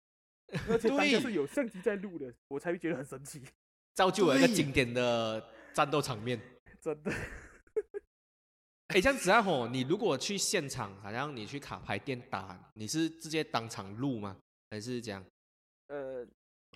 [0.69, 3.43] 而且当下是有相机在录的，我才会觉得很神奇，
[3.93, 6.39] 造就了一个经典的战斗场面。
[6.79, 7.11] 真的。
[8.88, 14.38] 哎，这样子啊吼，你如果去现场，好像你去卡牌店打，你是直接当场录吗？
[14.69, 15.25] 还是这样？
[15.88, 16.25] 呃，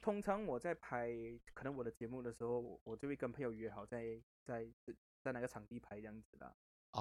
[0.01, 1.10] 通常我在拍
[1.53, 4.68] 可能我的节目的时候，我我就会跟朋友约好在在
[5.22, 6.53] 在哪个场地拍这样子啦，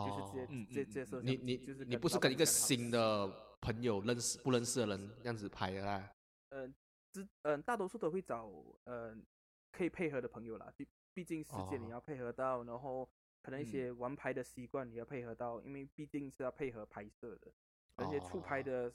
[0.04, 3.26] 就是直接、接接嗯设你你就是你不是跟一个新的
[3.60, 6.12] 朋友认识不认识的人这样子拍的啦？
[6.50, 6.74] 嗯，
[7.12, 8.50] 之嗯，大多数都会找
[8.84, 9.24] 嗯
[9.72, 13.08] 可以配合的朋友啦，毕毕竟时间你哦要配合到，然后
[13.42, 17.50] 可能一嗯些玩牌的习惯你要配合到，因为毕竟是要配合拍摄的，
[17.96, 18.92] 而且出牌哦的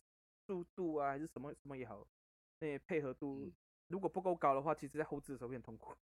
[0.48, 2.06] 速度啊还是什么什么也好，
[2.60, 3.54] 那些配合度嗯
[3.88, 5.94] 如果不够高的话，其实在后置的时候会很痛苦。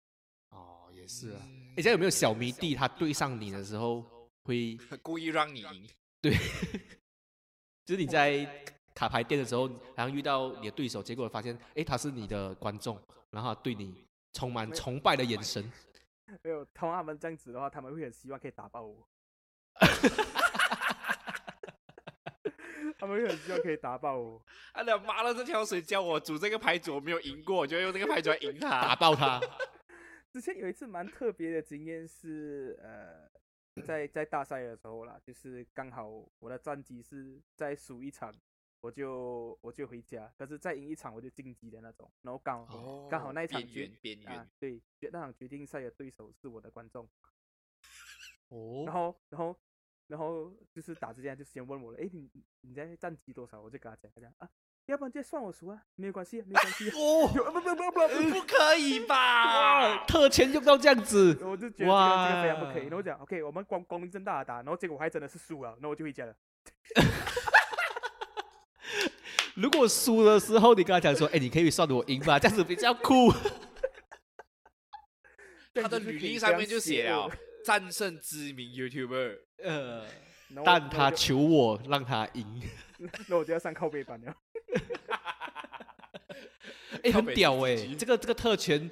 [0.51, 1.40] 哦，也是啊。
[1.44, 4.05] 嗯哎，这有没有小迷弟他对上你的时候
[4.49, 5.86] 会 故意让你赢，
[6.22, 6.32] 对，
[7.84, 12.99] 就是你在卡牌店的时候，然后遇到你的对手，结果发现，哎，他是你的观众，
[13.30, 15.62] 然后他对你充满崇拜的眼神。
[16.42, 19.07] 没有，通常他们这样子的话，他们会很希望可以打爆我。
[22.99, 24.42] 他们会很希望可以打爆我。
[24.72, 28.96] 啊他妈的这条水叫我组这个牌组，我没有赢过，我就用这个牌组来赢打。
[28.96, 29.40] 爆他。
[30.32, 33.30] 之前有一次蛮特别的经验是，呃，
[33.82, 36.08] 在在大赛的时候啦，就是刚好
[36.38, 38.34] 我的战绩是在输一场，
[38.80, 47.08] 我就我就回家，可是再赢一场我就晋级的那种，然后刚好、刚好那一场边决啊，对，决那场决定赛的对手是我的观众，
[48.48, 49.56] 哦然后然后
[50.06, 53.60] 然后就是打之前就先问我了，哎，你你在战绩多少？
[53.60, 54.50] 我就跟他讲，他讲啊，
[54.89, 56.93] 要不然就算我输啊，没有关系啊，没有关系啊。
[56.97, 59.99] 哦，不不不不不，不可以吧？
[60.09, 62.84] 特权用到这样子，我就觉得这个这个非常不可以。
[62.84, 66.34] 然后我讲 OK，我们光光明正大的打，然后结果我还真的是输了，然后我就回家了。
[69.57, 73.30] 如果输的时候，你跟他讲说，哎，你可以算我赢吧，这样子比较酷。
[75.74, 79.39] 他的履历上面就写写了的，战胜知名 YouTuber。
[79.62, 80.07] 呃，
[80.64, 82.62] 但他求我让他赢，
[83.28, 84.34] 那我就要上靠背板了。
[87.03, 88.91] 哎，靠北很屌哎，自己这个这个特权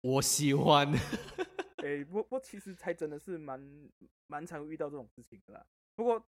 [0.00, 0.90] 我喜欢。
[1.78, 3.88] 哎，不不，其实才真的是蛮
[4.26, 5.66] 蛮常遇到这种事情的啦。
[5.94, 6.22] 不过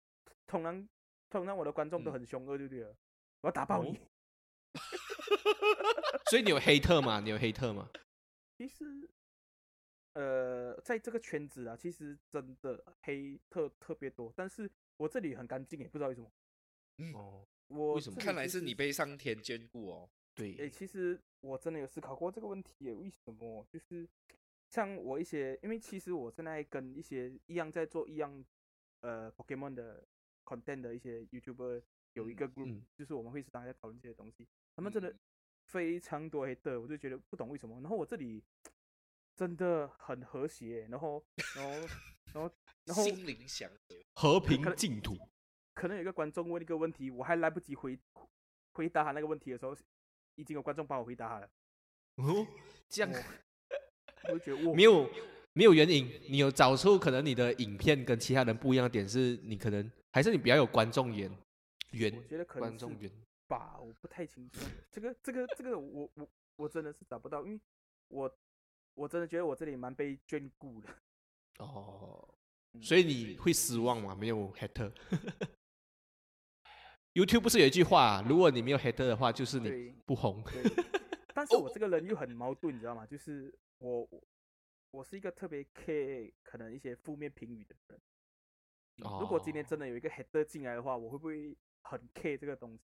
[0.46, 0.88] 通常
[1.30, 2.94] 通常我的观众都嗯很凶恶，对不对了？
[3.40, 3.90] 我要打爆你。
[3.90, 4.00] 哦
[6.30, 7.20] 所以你有黑特吗？
[7.20, 7.88] 你有黑特吗？
[8.56, 8.84] 其实，
[10.12, 16.30] 呃，在这个圈子啊，其实真的黑特特别多，但是我这里很干净，也不知道为什么。
[17.14, 20.08] 哦，我为什么看来是你被上天眷顾哦。
[20.38, 23.66] 对诶，，其实我真的有思考过这个问题耶，为什么？
[23.68, 24.08] 就是
[24.70, 28.44] 像我一些，因为其实我现在跟一些一样在做一样
[29.00, 30.06] 呃 Pokemon 的
[30.44, 31.82] content 的一些 YouTuber
[32.12, 34.46] 有一个 group，、嗯就是我们会时常在讨论这些东西。
[34.76, 35.18] 他们真的嗯
[35.64, 37.80] 非常多黑的，我就觉得不懂为什么。
[37.80, 38.44] 然后我这里
[39.34, 41.24] 真的很和谐，然后
[41.56, 41.88] 然后
[42.32, 43.68] 然后然后心灵祥
[44.14, 45.16] 和，和平净土。
[45.74, 47.98] 可能有一个观众问一个问题，我还来不及回
[48.72, 49.76] 回答他那个问题的时候，
[50.38, 51.50] 已经有观众帮我回答他了。
[52.16, 52.46] 哦，
[52.88, 53.24] 这样
[54.32, 55.08] 我觉得我没有
[55.52, 61.30] 没有原因，你有找出可能你的影片跟其他人不一样的点，是你可能还是你比较有观众缘
[61.90, 63.10] 缘我觉得可能观众缘。
[63.48, 64.60] 吧，我不太清楚。
[64.90, 67.60] 这个这个这个我我我真的是找不到，因为
[68.08, 68.38] 我
[68.94, 70.88] 我真的觉得我这里蛮被眷顾的。
[71.58, 72.28] 哦，
[72.74, 74.14] 嗯所以你会失望吗？
[74.14, 74.92] 没有 hater。
[77.14, 80.42] YouTube 不是有一句话、啊，如果你没有 hater 的话，就是你不红。
[81.34, 83.06] 但是我这个人又很矛盾，你知道吗？
[83.06, 84.22] 就是我我
[84.90, 88.00] 我是一个特别 care 可能一些负面评语的人。
[89.20, 92.82] 如果今天哦真的有一个 header 进来的话，我会不会很 care 这个东西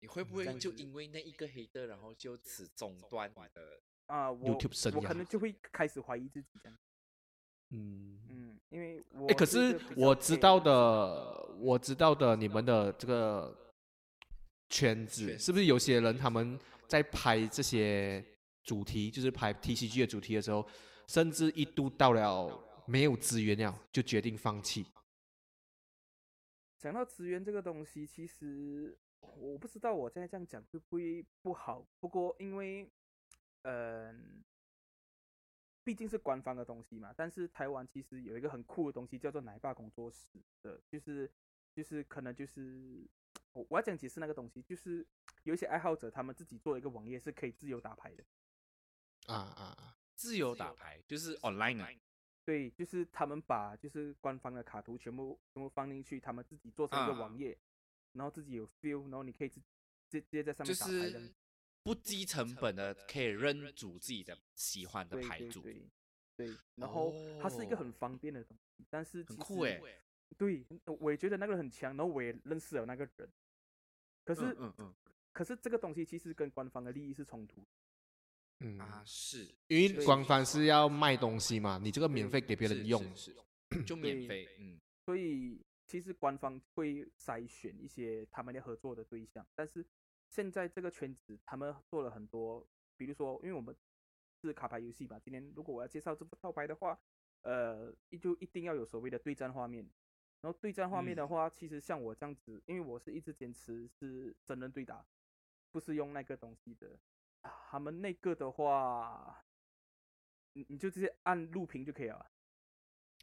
[0.00, 3.80] 你会不会就因为那一个黑的，然后就此中断你的？
[4.06, 4.30] 啊？
[4.30, 6.78] 我 YouTube 生涯我可能就会开始怀疑自己这样。
[7.74, 13.72] 嗯，嗯，因为我哎，可是我知道的，我知道的，你们的这个
[14.68, 18.24] 圈子是不是有些人他们在拍这些
[18.62, 20.66] 主题，就是拍 TCG 的主题的时候，
[21.08, 24.86] 甚至一度到了没有资源了，就决定放弃。
[26.78, 31.86] 讲到资源这个东西，其实我不知道我现在这样讲会不会不好。
[31.98, 32.86] 不过因为，
[33.62, 34.44] 嗯、
[35.84, 37.12] 毕竟是官方的东西嘛。
[37.16, 40.26] 但是台湾其实有一个很酷的东西叫做奶爸工作室
[40.62, 41.30] 的，就是
[41.74, 43.06] 就是可能就是
[43.52, 45.06] 我我要讲解释那个东西，就是
[45.44, 48.24] 有一些爱好者他们自己做了一个网页是可以自由打牌的。
[49.26, 49.96] 啊啊啊！
[50.14, 51.88] 自由打牌就是 online 啊，
[52.44, 57.58] 对，就是他们把就是官方的卡图全部全部放进去，他们自己做成一个啊网页，
[58.12, 59.60] 然后自己有 feel，然后你可以直
[60.10, 61.34] 直直接在上面打牌这样是子。
[61.84, 70.00] 不低成本的，可以认主自己的喜欢的牌组，对对对，然后它是一个很哦方便的东西，但是很酷实哎。
[70.36, 70.66] 对，
[70.98, 73.30] 我也觉得那个很强，然后我也认识了那个人，
[74.24, 74.94] 可是、嗯嗯嗯
[75.30, 77.64] 可是这个东西其实跟官方的利益是冲突。
[78.60, 83.34] 嗯，啊，是因为官方是要卖东西嘛，你这个免费给别人用，是
[83.70, 89.84] 是就免费，嗯，所以其实官方会筛选一些他们要合作的对象，但是
[90.34, 92.66] 现在这个圈子他们做了很多，
[92.96, 93.72] 比如说，因为我们
[94.42, 96.98] 是卡牌游戏吧，今天如果我要介绍这副套牌的话，
[97.42, 99.88] 呃，一就一定要有所谓的对战画面，
[100.40, 105.06] 然后对战画面的嗯话，其实像我这样子，因为我是一直坚持是真人对打，
[105.70, 106.98] 不是用那个东西的，
[107.42, 109.44] 啊他们那个的话，
[110.54, 112.16] 你你就直接按录屏就可以了。
[112.16, 112.26] 啊。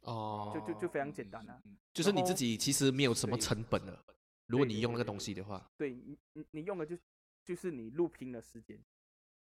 [0.04, 1.62] 哦，就就就非常嗯简单啊。
[1.92, 4.02] 就是你自己其实没有什么成本的，
[4.52, 6.94] 如果你用那个东西的话，对你你你用的就
[7.42, 8.78] 就是你录屏的时间，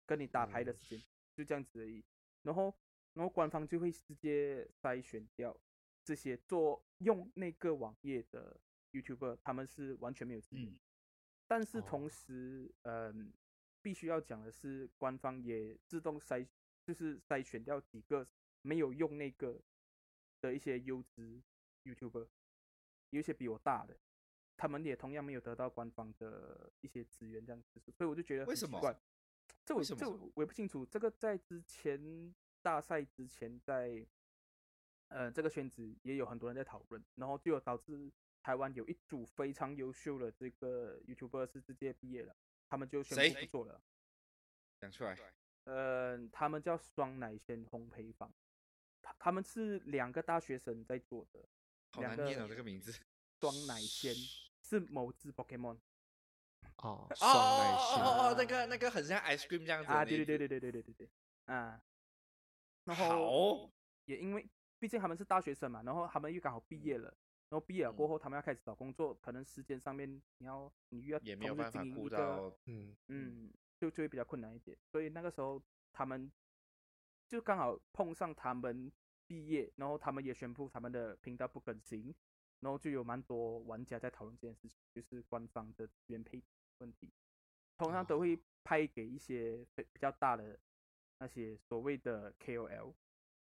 [0.03, 1.03] 跟你打牌的嗯时间，
[1.35, 2.03] 就这样子而已。
[2.41, 2.75] 然后
[3.13, 5.55] 然后官方就会直接筛选掉
[6.03, 8.59] 这些做用那个网页的
[8.93, 10.65] YouTuber，他们是完全没有资源。
[10.65, 10.79] 嗯
[11.47, 13.31] 但是哦同时，嗯，
[13.79, 16.43] 必须要讲的是，官方也自动筛，
[16.83, 18.27] 就是筛选掉几个
[18.63, 19.61] 没有用那个
[20.41, 21.43] 的一些优质
[21.83, 22.27] YouTuber，
[23.11, 23.95] 有一些比我大的，
[24.57, 28.99] 他们也同样没有得到官方的一些资源，这样子，所以我就觉得为什么很奇怪。
[29.63, 34.05] 这我为什么这我我也不清楚，这个在之前大赛之前，在
[35.09, 42.35] 呃这个圈子也有很多人在讨论，然后就有导致台湾有一组非常优秀的这个 YouTuber 是直接毕业了，
[42.67, 43.81] 他们就宣布不做了。
[44.79, 45.17] 讲出来，
[45.65, 48.31] 呃，他们叫双奶鲜烘焙坊，
[49.01, 51.39] 他他们是两个大学生在做的，
[51.99, 52.93] 两好难念哦个这个名字。
[53.41, 54.15] 双奶鲜
[54.67, 55.77] 是某只 Pokemon
[56.77, 61.09] 哦，哦哦，哦哦，那个那个很像 ice cream 这样子啊，对对对对对对对对对，
[61.45, 61.79] 啊，
[62.85, 63.07] 然后
[63.65, 63.71] 好，
[64.05, 64.49] 也因为
[64.79, 67.09] 毕竟他们是大学生嘛，然后他们又刚好毕业了，
[67.49, 68.09] 然后毕业了过嗯。
[68.09, 70.09] 后，他们要开始找工作，可能时间上面
[70.39, 74.75] 你要你又要也没有同时办法顾经营一个到，嗯，嗯，就就会比较困难一点。
[74.87, 75.61] 所以那个时候
[75.93, 76.31] 他们
[77.27, 78.91] 就刚好碰上他们
[79.27, 82.13] 毕业，然后他们也宣布他们的频道不更新，
[82.59, 86.41] 然后就有蛮多玩家在讨论这件事情，就是官方的资源配
[86.79, 87.11] 问题，
[87.77, 90.59] 通常都会派给一些比比较大的
[91.19, 92.93] 那些所谓的 KOL，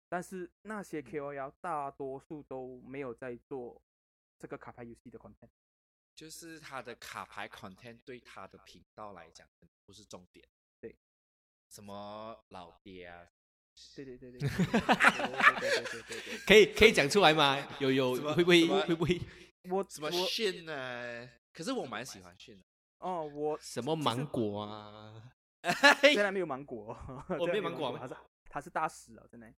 [0.07, 3.81] 但是那些 KOL 大多数都没有在做
[4.37, 5.49] 这个卡牌游戏的 content。
[6.15, 9.47] 就是他的卡牌 content 对他的频道来讲
[9.85, 10.45] 不是重点。
[10.81, 10.97] 对，
[11.69, 13.31] 什么老爹啊，
[13.95, 15.61] 对对对对，哈哈哈哈！
[16.47, 17.57] 可以可以讲出来吗？
[17.79, 19.19] 有有会不会会不会？
[19.69, 21.29] 我怎么炫呢？
[21.53, 22.63] 可是我蛮喜欢炫的
[22.99, 23.25] 哦。
[23.25, 25.31] 我什么芒果啊？
[26.03, 26.97] 原来 没有芒果。
[27.39, 28.15] 我没有芒果啊，他是
[28.49, 29.53] 他是大师啊，真的。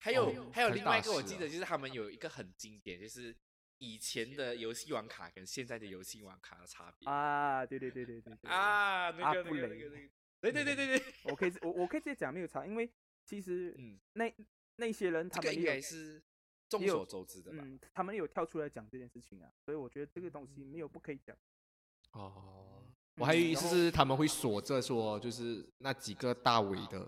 [0.00, 3.34] 还有还有另外一个，我记得就是他们有一个很经典，就是
[3.78, 7.08] 以前的游戏网卡跟现在的游戏网卡的差别。
[7.08, 8.32] 啊，对对对对对。
[8.44, 10.10] 啊，阿布雷，
[10.40, 11.02] 对对对对对。
[11.24, 12.88] 我可以我我可以直接讲没有差，因为。
[13.28, 14.34] 其实嗯，那
[14.76, 16.22] 那些人他们也是
[16.66, 17.58] 众所周知的吧？
[17.60, 21.36] 嗯，他们有跳出来讲这件事情啊，所以我觉得这个东西没有不可以讲。
[22.12, 22.82] 哦，
[23.16, 27.06] 我还有意思是他们会锁着说，就是那几个大尾的，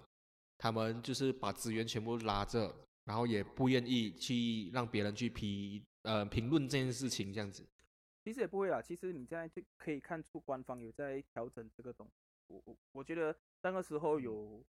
[0.59, 7.67] 他们就是把资源全部拉着，然后也不愿意去让别人去批呃评论这件事情，这样子。
[8.23, 12.13] 其实也不会啦，其实你现在就可以看出官方有在调整这个东西。
[12.49, 14.63] 我我我觉得那个时候有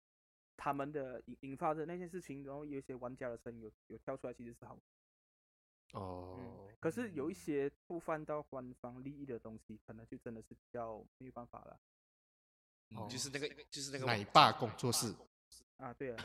[0.63, 4.79] 他们的引引发的那些事情，然后有一些玩家的声音有有跳出来，其实是好。
[5.95, 11.81] 哦嗯，，可是有一些触犯到官方利益的东西，可能就真的是比较没有办法了
[12.91, 15.17] 嗯就是那个就是那个奶爸工作室。
[15.79, 15.95] 啊。
[15.95, 16.25] 对啊，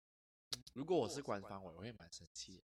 [0.74, 2.62] 如果我是官方， 我会蛮生气的。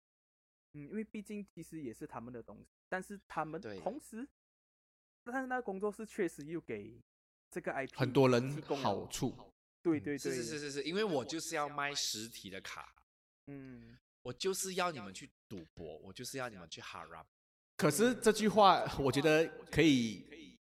[0.73, 4.29] 嗯，因为毕竟其实也是他们的东西，但是他们同时，
[5.23, 7.01] 但是那个工作室确实又给
[7.49, 9.33] 这个 IP 很多人好处。
[9.87, 12.93] 对对对，是是是是是，因为我就是要卖实体的卡，
[13.47, 17.25] 嗯，我就是要你们去赌博，我就是要你们去 haram。
[17.77, 20.59] 可是这句话，我觉得可以，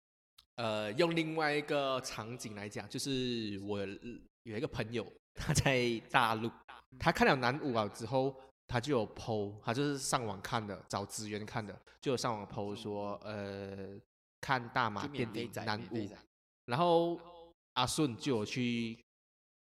[0.56, 3.86] 呃，用另外一个场景来讲，就是我
[4.44, 6.50] 有一个朋友，他在大陆，
[6.98, 8.34] 他看了南舞啊之后，
[8.68, 14.00] 他就有 PO，他就是上网看的，找资源看的，就有上网 PO 说，呃，
[14.40, 16.10] 看大马电影南舞
[16.66, 17.20] 然后
[17.74, 18.98] 阿顺就有去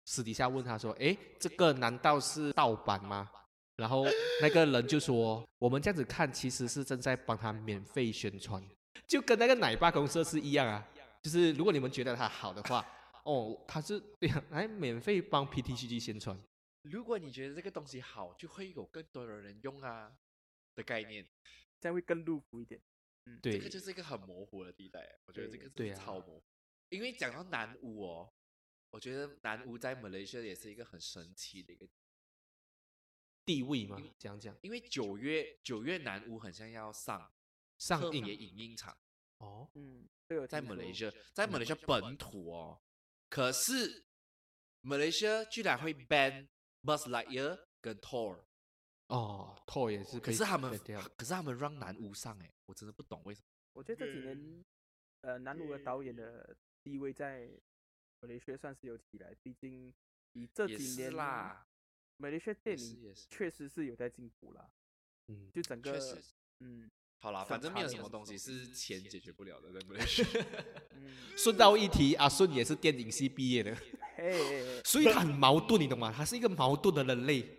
[0.10, 3.30] 私底下问他说：“哎，这个难道是盗版吗？”
[3.78, 4.04] 然后
[4.42, 8.60] 那个人就说：“我们这样子看，其实是正在帮他免费宣传，
[9.08, 10.84] 就跟那个奶爸公司是一样啊。
[11.22, 12.84] 就是如果你们觉得他好的话，
[13.24, 14.28] 哦，他是对
[14.68, 16.36] 免费帮 PTCG 宣传。
[16.82, 20.12] 如果你觉得这个东西好，就会有更多的人用啊
[20.74, 21.24] 的概念。
[21.80, 22.82] 这样会更入骨一点。
[23.44, 26.44] 对这个就是一个很模糊的地带，我觉得这个是超模糊。
[26.90, 28.34] 因为讲到南屋哦，
[28.92, 31.88] 我觉得南屋在马来西亚也是一个很神奇的一个，
[33.46, 34.58] 地位嘛，讲讲。
[34.62, 37.32] 因为九月九月南屋很像要上
[37.78, 38.26] 上映。
[38.26, 38.98] 影音场，
[39.38, 40.08] 哦，嗯，
[40.48, 42.82] 在马来西亚，在马来西亚本土哦，
[43.30, 44.06] 可是
[44.82, 46.48] 马来西亚居然会 ban
[46.84, 48.44] Buzz Lightyear 跟 Thor，
[49.08, 50.78] 哦，，Tor 也是可以可是他们
[51.16, 53.48] 可是他们让南屋上哎，我真的不懂为什么。
[53.74, 54.66] 我觉得这几年，
[55.22, 57.50] 呃，南鲁的导演的地位在
[58.22, 59.94] 马来西亚算是有起来，毕竟
[60.34, 61.66] 以这几年啦，
[62.18, 64.70] 马来西亚电影确实是有在进步啦，
[65.28, 65.98] 嗯，就整个
[66.60, 66.90] 嗯
[67.22, 70.46] 好啦，反正没有什么东西是钱解决不了的，在马来西亚。
[70.96, 73.74] 嗯，顺道一提，阿顺也是电影系毕业的，
[74.16, 76.14] 嘿嘿嘿，所以他很矛盾，你懂吗？
[76.16, 77.58] 他是一个矛盾的人类。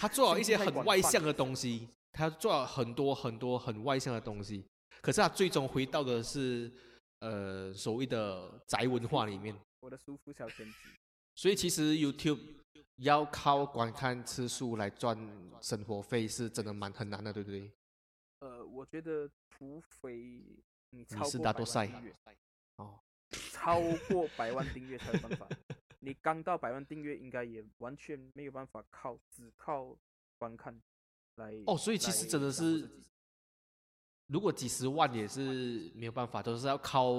[0.00, 4.64] 他做了一些很外向的东西，他做了很多很多很外向的东西，
[5.02, 6.72] 可是他最终回到的是
[7.20, 9.54] 呃所谓的宅文化里面。
[9.80, 10.88] 我的舒服小天子，
[11.34, 12.40] 所以其实 YouTube
[12.96, 15.16] 要靠观看次数来赚
[15.62, 17.72] 生活费，是真的蛮很难的，对不对？
[18.40, 20.42] 呃，我觉得除非
[20.90, 22.16] 你超是过百万大多赛订阅，
[22.76, 23.00] 哦，
[23.52, 25.48] 超过百万订阅才有办法。
[26.00, 29.96] 你刚到百万订阅，应该也完全没有办法靠只靠
[30.38, 30.80] 观看
[31.36, 32.88] 来哦，所以其实真的是
[34.28, 37.12] 如果几十万也是没有办法，都是要靠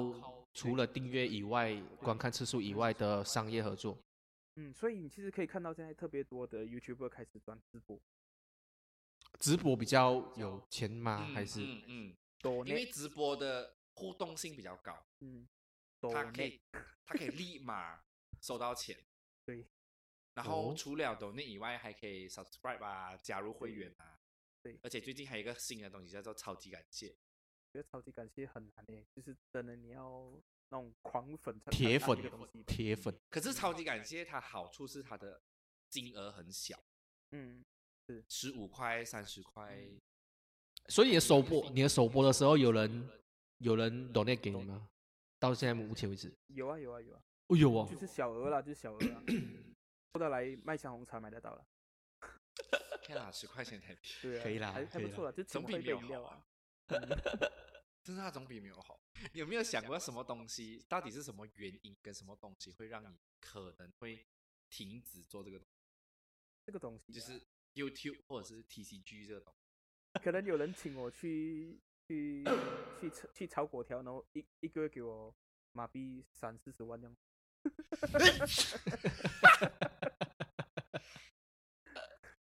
[0.53, 3.97] 除了订阅以外、观看次数以外的商业合作。
[4.55, 7.99] 嗯，所以你其实可以看到现在特别多的 YouTuber 开始转直播，
[9.39, 11.25] 直播比较有钱吗？
[11.29, 11.61] 嗯还是？
[11.63, 15.47] 嗯嗯，多因为直播的互动性比较高，嗯，
[16.01, 16.59] 他可以
[17.05, 17.99] 他可以立马
[18.41, 18.97] 收到钱。
[19.45, 19.65] 对，
[20.35, 20.75] 然后哦。
[20.77, 24.19] 除了 donate 以外，还可以 subscribe 啊，加入会员啊。
[24.61, 27.09] 对而且最近还有一个新的东西叫做超级感谢，
[27.71, 30.31] 觉得超级感谢很难诶，就是真的你要
[30.69, 32.17] 那种狂粉铁粉
[32.67, 33.17] 铁粉？
[33.29, 35.41] 可是超级感谢它好处是它的
[35.89, 36.77] 金额很小，
[37.31, 37.63] 嗯，
[38.07, 39.87] 是十五块、三十块，
[40.87, 43.09] 所以你的首播，你的首播的时候，有人
[43.59, 44.89] 有人 donate 给你吗？
[45.39, 49.23] 到现在目前为止，有啊有啊有啊，哦有啊就，是小额啦，就是小额啦，
[50.11, 51.65] 不得来麦香红茶买得到了，
[53.09, 56.45] 看啦，十块钱台币，对啊，可以啦还不错啦，就总比没有好杯饮料啊
[56.87, 56.89] 啊。
[58.03, 58.99] 真是那总比没有好。
[59.33, 63.07] 你有没有想过什么东西，到底是什么原因跟什么东西会让你
[63.39, 64.25] 可能会
[64.69, 65.67] 停止做这个东
[66.65, 67.41] 这个东西就是
[67.73, 69.59] YouTube 或者是 TCG 这个东西。
[70.23, 72.43] 可能有人请我去去
[73.01, 75.35] 去炒去炒粿条，然后一一个月给我
[75.73, 77.17] 马币三四十万这样。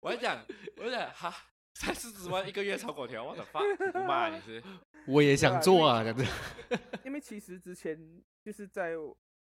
[0.01, 0.45] 我跟你讲，
[0.77, 1.35] 我跟你讲，哈，
[1.75, 4.63] 三四十万一个月炒粿条，我的发，你不骂你是？
[5.07, 6.25] 我也想做啊，这样子。
[7.05, 8.95] 因为其实之前就是在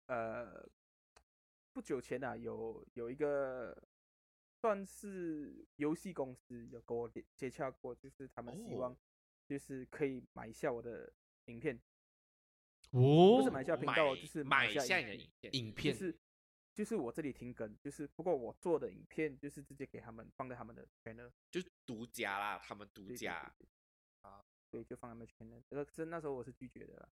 [0.06, 0.68] 呃
[1.72, 3.76] 不久前啊，有有一个
[4.60, 8.96] 算是游戏公司有跟我接接洽过，就是他们希望哦
[9.46, 11.10] 就是可以买一下我的
[11.46, 11.80] 影片，
[12.90, 16.18] 哦不是买下频道哦，就是下买下你的影影片，就影片是
[16.80, 23.34] 就是我这里停更，就是不过我做的影片就是直接给他们放在他们的 channel，就是独家啦，他们独对对家
[24.22, 24.42] 啊。
[24.70, 25.62] 对对，就放他们 channel。
[25.68, 27.08] 这个是那时候我是拒绝的啦，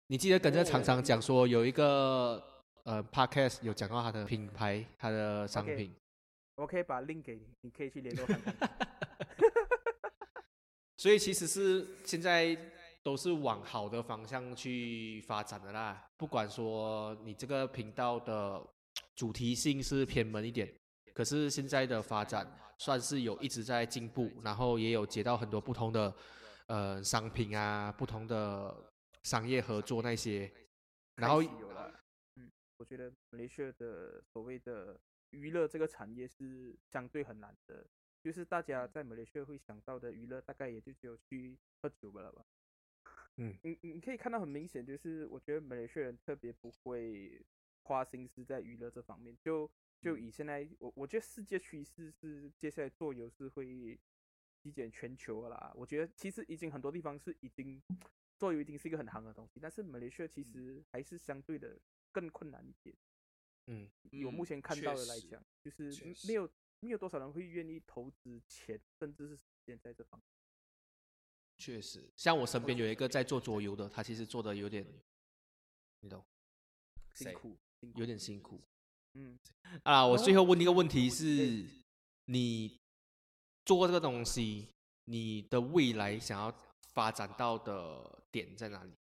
[0.07, 2.43] 你记得跟这个厂商讲说，有一个
[2.85, 5.95] 呃 podcast 有讲到它的品牌、它的商品，
[6.57, 8.55] 我可以把 link 给你，你可以去联络看看。
[10.97, 12.57] 所以其实是现在
[13.09, 16.07] 都是往好的方向去发展的啦。
[16.19, 18.63] 不管说你这个频道的
[19.15, 20.71] 主题性是偏门一点，
[21.15, 22.47] 可是现在的发展
[22.77, 26.15] 算是有一直在进步，然后也有接到很多不同的
[26.67, 28.77] 呃商品啊，不同的
[29.23, 30.53] 商业合作那些，
[31.15, 31.91] 然后有了，
[32.37, 35.01] 嗯，我觉得马来西亚的所谓的
[35.31, 37.87] 娱乐这个产业是相对很难的，
[38.23, 42.45] 就是大家在马来西亚会想到的娱乐，大概也就只有去喝酒了吧。
[43.39, 47.41] 嗯你你你可以看到很明显，就是我觉得马来西亚人特别不会
[47.83, 49.37] 花心思在娱乐这方面。
[49.41, 49.71] 就
[50.01, 53.99] 就以现在我我觉得世界趋势是接下来做游是会
[54.63, 55.73] 席卷全球了啦。
[55.75, 57.83] 我觉得其实已经很多地方是已经
[58.37, 61.81] 做游已经是一个很行的东西，但是马来西亚其实还是相对的
[62.13, 62.95] 更困难一点。
[63.67, 65.93] 嗯，以我目嗯前看到的来讲，就是
[66.27, 66.49] 没有
[66.81, 70.38] 没有多少人会愿意投资钱，甚至是时间在这方面。
[71.59, 74.87] 确实，像我身边有一个在做桌游的，他其实做的有点，
[76.01, 76.25] 你懂，
[77.15, 77.57] 辛苦，
[77.97, 78.61] 有点辛苦。
[79.15, 79.37] 嗯，
[79.83, 81.67] 啊，我最后问一个问题哎是，
[82.27, 82.79] 你
[83.65, 84.69] 做这个东西，
[85.07, 86.55] 你的未来想要
[86.93, 88.93] 发展到的点在哪里？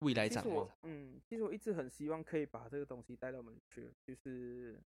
[0.00, 0.68] 未来展望？
[0.82, 4.84] 嗯，其实我一直很希望可以把这个东西带到我们去，就是嗯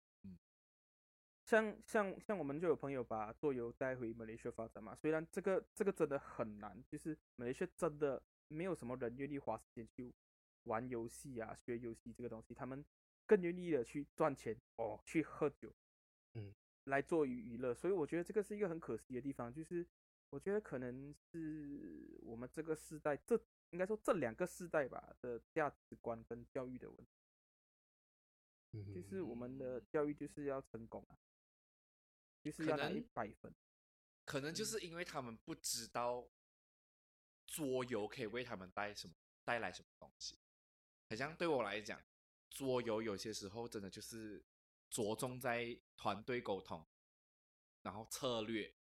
[1.51, 10.15] 像像像我们就有朋友把桌游带回马来西亚发展嘛，虽然这个这个真的很难，就是马来西亚真的没有什么人愿意花时间去
[10.63, 12.85] 玩游戏啊、学游戏这个东西，他们
[13.27, 15.75] 更愿意的去赚钱哦，去喝酒，
[16.35, 16.55] 嗯，
[16.85, 19.85] 来做娱娱乐，所以我觉得这个是一个很可惜的地方，就是
[20.29, 23.35] 我觉得可能是我们这个时代，这
[23.71, 27.11] 应该说这两个世代吧的价值观跟教育的问题，
[28.75, 29.83] 嗯就是我们的。
[29.91, 31.19] 教育就是要成功啊，
[32.43, 33.55] 就是可要拿一能百分。
[34.25, 36.29] 可能就是因为他们不知道
[37.47, 39.15] 桌游可以为他们带什么
[39.45, 40.39] 带来什么东西。
[41.09, 42.01] 好像对我来讲，
[42.49, 44.45] 桌游有些时候真的就是
[44.89, 46.87] 着重在团队沟通，
[47.83, 48.73] 然后策略，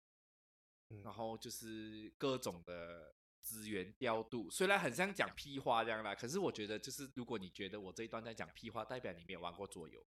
[0.91, 4.51] 嗯然后就是各种的资源调度。
[4.51, 10.05] 虽然很像讲屁话这样啦，可是我觉得就是如果你觉得我这一段在讲屁话，代表你没有玩过桌游。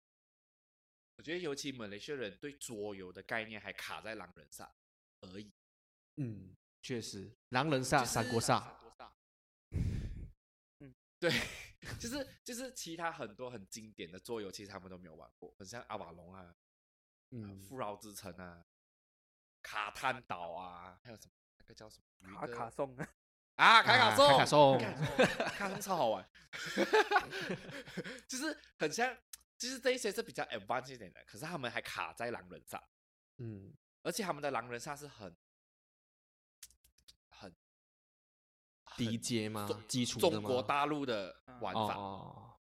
[1.17, 4.69] 我觉得尤其马来西亚人对桌游的概念还卡在狼人杀
[5.21, 5.51] 而已。
[6.17, 8.77] 嗯，确实，狼人杀、三国杀，
[11.19, 11.31] 对，
[11.99, 16.55] 就是就是其他很多很经典的桌游，其实他们都没有玩过，很像阿瓦隆啊、呃
[17.31, 18.65] 嗯，富饶之城啊、
[19.61, 22.33] 卡滩岛啊，还有什么那个叫什么？
[22.39, 23.07] 卡个卡颂啊，
[23.55, 24.95] 啊，卡卡颂，卡卡颂干
[25.55, 26.29] 卡颂超好玩，
[28.27, 29.17] 就是很像，
[29.57, 32.83] 就是这一些是比较 advanced 一点的，可是他们还卡在狼人杀，
[33.37, 33.73] 嗯，
[34.03, 35.35] 而且他们的狼人杀是很
[37.29, 37.55] 很
[38.97, 39.87] 低阶吗中？
[39.87, 41.95] 基础中国大陆的玩法。
[41.95, 42.59] 哦，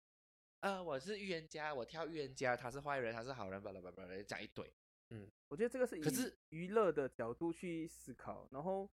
[0.60, 4.72] 呃，我是预言家，我跳预言家，他是坏人，他是好人，巴拉巴拉巴拉，讲一堆。
[5.10, 8.90] 嗯我觉得这个是以可是娱乐的角度去思考，然后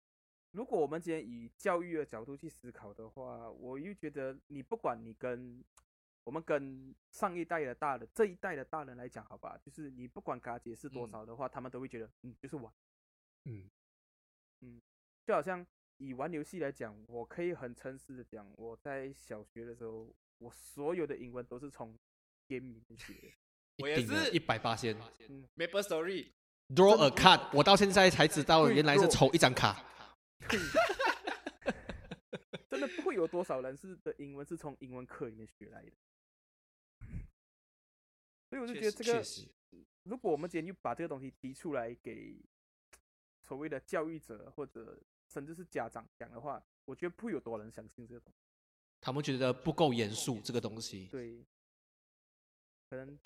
[0.52, 5.62] 如果我们今天以教育的角度去思考的话，我又觉得你不管你跟
[6.24, 12.73] 我们跟上一代的大人这一代的大人来讲，好吧，就是你不管给他解释多嗯少的话，他们都会觉得嗯就是玩，
[13.45, 13.69] 嗯
[14.61, 14.81] 嗯
[15.24, 15.66] 就好像
[15.97, 21.97] 以玩游戏来讲，我可以很诚实的讲，我在小学的时候，我所有的英文都是从
[22.47, 23.32] game 里面学的。
[23.78, 24.95] 我也是一百八千。
[25.57, 29.85] Maple Story，Draw a card，我到现在才知道原来是抽一张卡。
[32.69, 35.93] 真的不会有多少人是的英文是从英文课里面学来的，
[38.48, 39.22] 所以我就觉得这个，
[40.04, 42.36] 如果我们今天就把这个东西提出来给
[43.42, 44.98] 所谓的教育者或者
[45.28, 48.38] 甚至是家长讲的话，我觉得不会有多人相信这个东西。
[49.00, 51.06] 他们觉得不够严肃这个东西。
[51.08, 51.44] 对，
[52.88, 53.18] 可能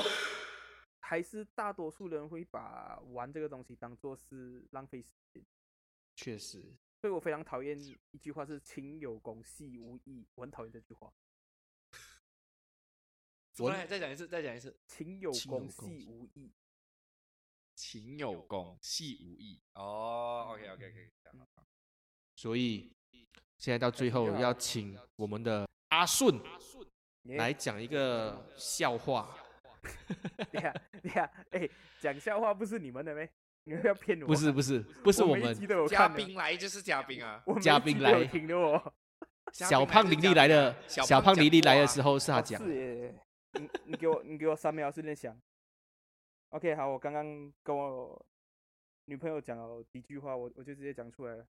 [1.00, 5.44] 还是大多数人会把玩这个东西当做是浪费时间。
[6.16, 6.60] 确实，
[7.00, 7.78] 所以我非常讨厌
[8.10, 11.12] 一句话是“勤有功，戏无益”，我很讨厌这句话。
[13.54, 14.74] 什么来再讲一次，再讲一次。
[14.86, 16.50] 勤有功，戏无益。
[17.74, 19.60] 勤有功，戏无益。
[19.74, 21.10] 哦，OK OK OK，
[22.36, 22.90] 所以
[23.58, 26.40] 现在到最后要请我们的阿顺
[27.24, 29.36] 耶来讲一个笑话。
[30.50, 31.68] 对呀，对呀，哎，
[32.00, 33.28] 讲笑话不是你们的咩？
[33.64, 34.26] 你们要骗我？
[34.26, 35.54] 不是不是不是我们
[35.88, 37.42] 嘉宾来就是嘉宾啊。
[37.60, 38.92] 嘉宾来听的哦。
[39.52, 42.62] 小胖玲玲来的，小胖林立来的时候，是他哦讲。
[43.52, 45.40] 你你给我你给我三秒时间想。
[46.50, 48.26] OK，好，我刚刚跟我
[49.06, 51.46] 女朋友讲了几句话，我我就直接讲出来了。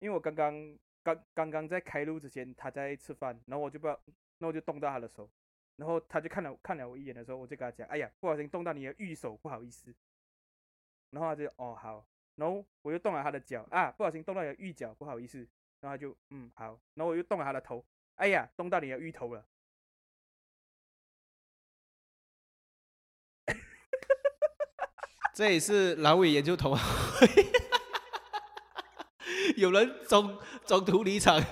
[0.00, 4.00] 因为我刚刚刚刚刚在开录之前，她在吃饭，然后我就不知道，
[4.38, 5.30] 然后我就动到她的手，
[5.76, 9.94] 然后她就看了看了我一眼的时候，我就跟她讲，哎呀，不小心动到你的玉手，不好意思。
[11.10, 12.04] 然后她就哦好，
[12.34, 15.38] 然后我又动了她的脚啊，不小心动到你的玉脚，不好意思。
[15.80, 17.84] 然后她就嗯好，然后我又动了她的头，
[18.16, 19.46] 哎呀，动到你的芋头了。
[25.34, 27.26] 这也是阑尾研究同好会，
[29.58, 31.40] 有人中中途离场。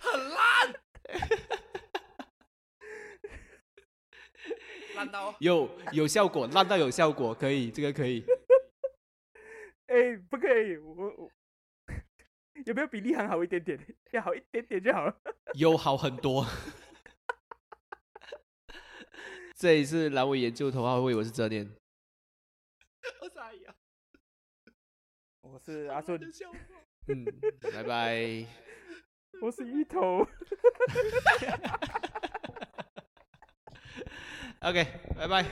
[0.00, 0.74] 很烂，
[4.94, 8.24] 烂到有有效果，烂到有效果，可以，这个可以。
[9.88, 11.28] 哎，不可以，我我
[12.64, 13.76] 有没有比立行好一点点？
[14.12, 15.20] 要好一点点就好了。
[15.54, 16.46] 有好很多。
[19.56, 21.68] 这一次阑尾研究头号会，我是哲念，
[23.20, 23.74] 我傻呀，
[25.40, 26.20] 我是阿顺，
[27.08, 27.24] 嗯，
[27.72, 28.46] 拜拜。
[29.42, 30.26] 我是芋头。
[34.60, 34.84] OK，
[35.16, 35.44] 拜拜。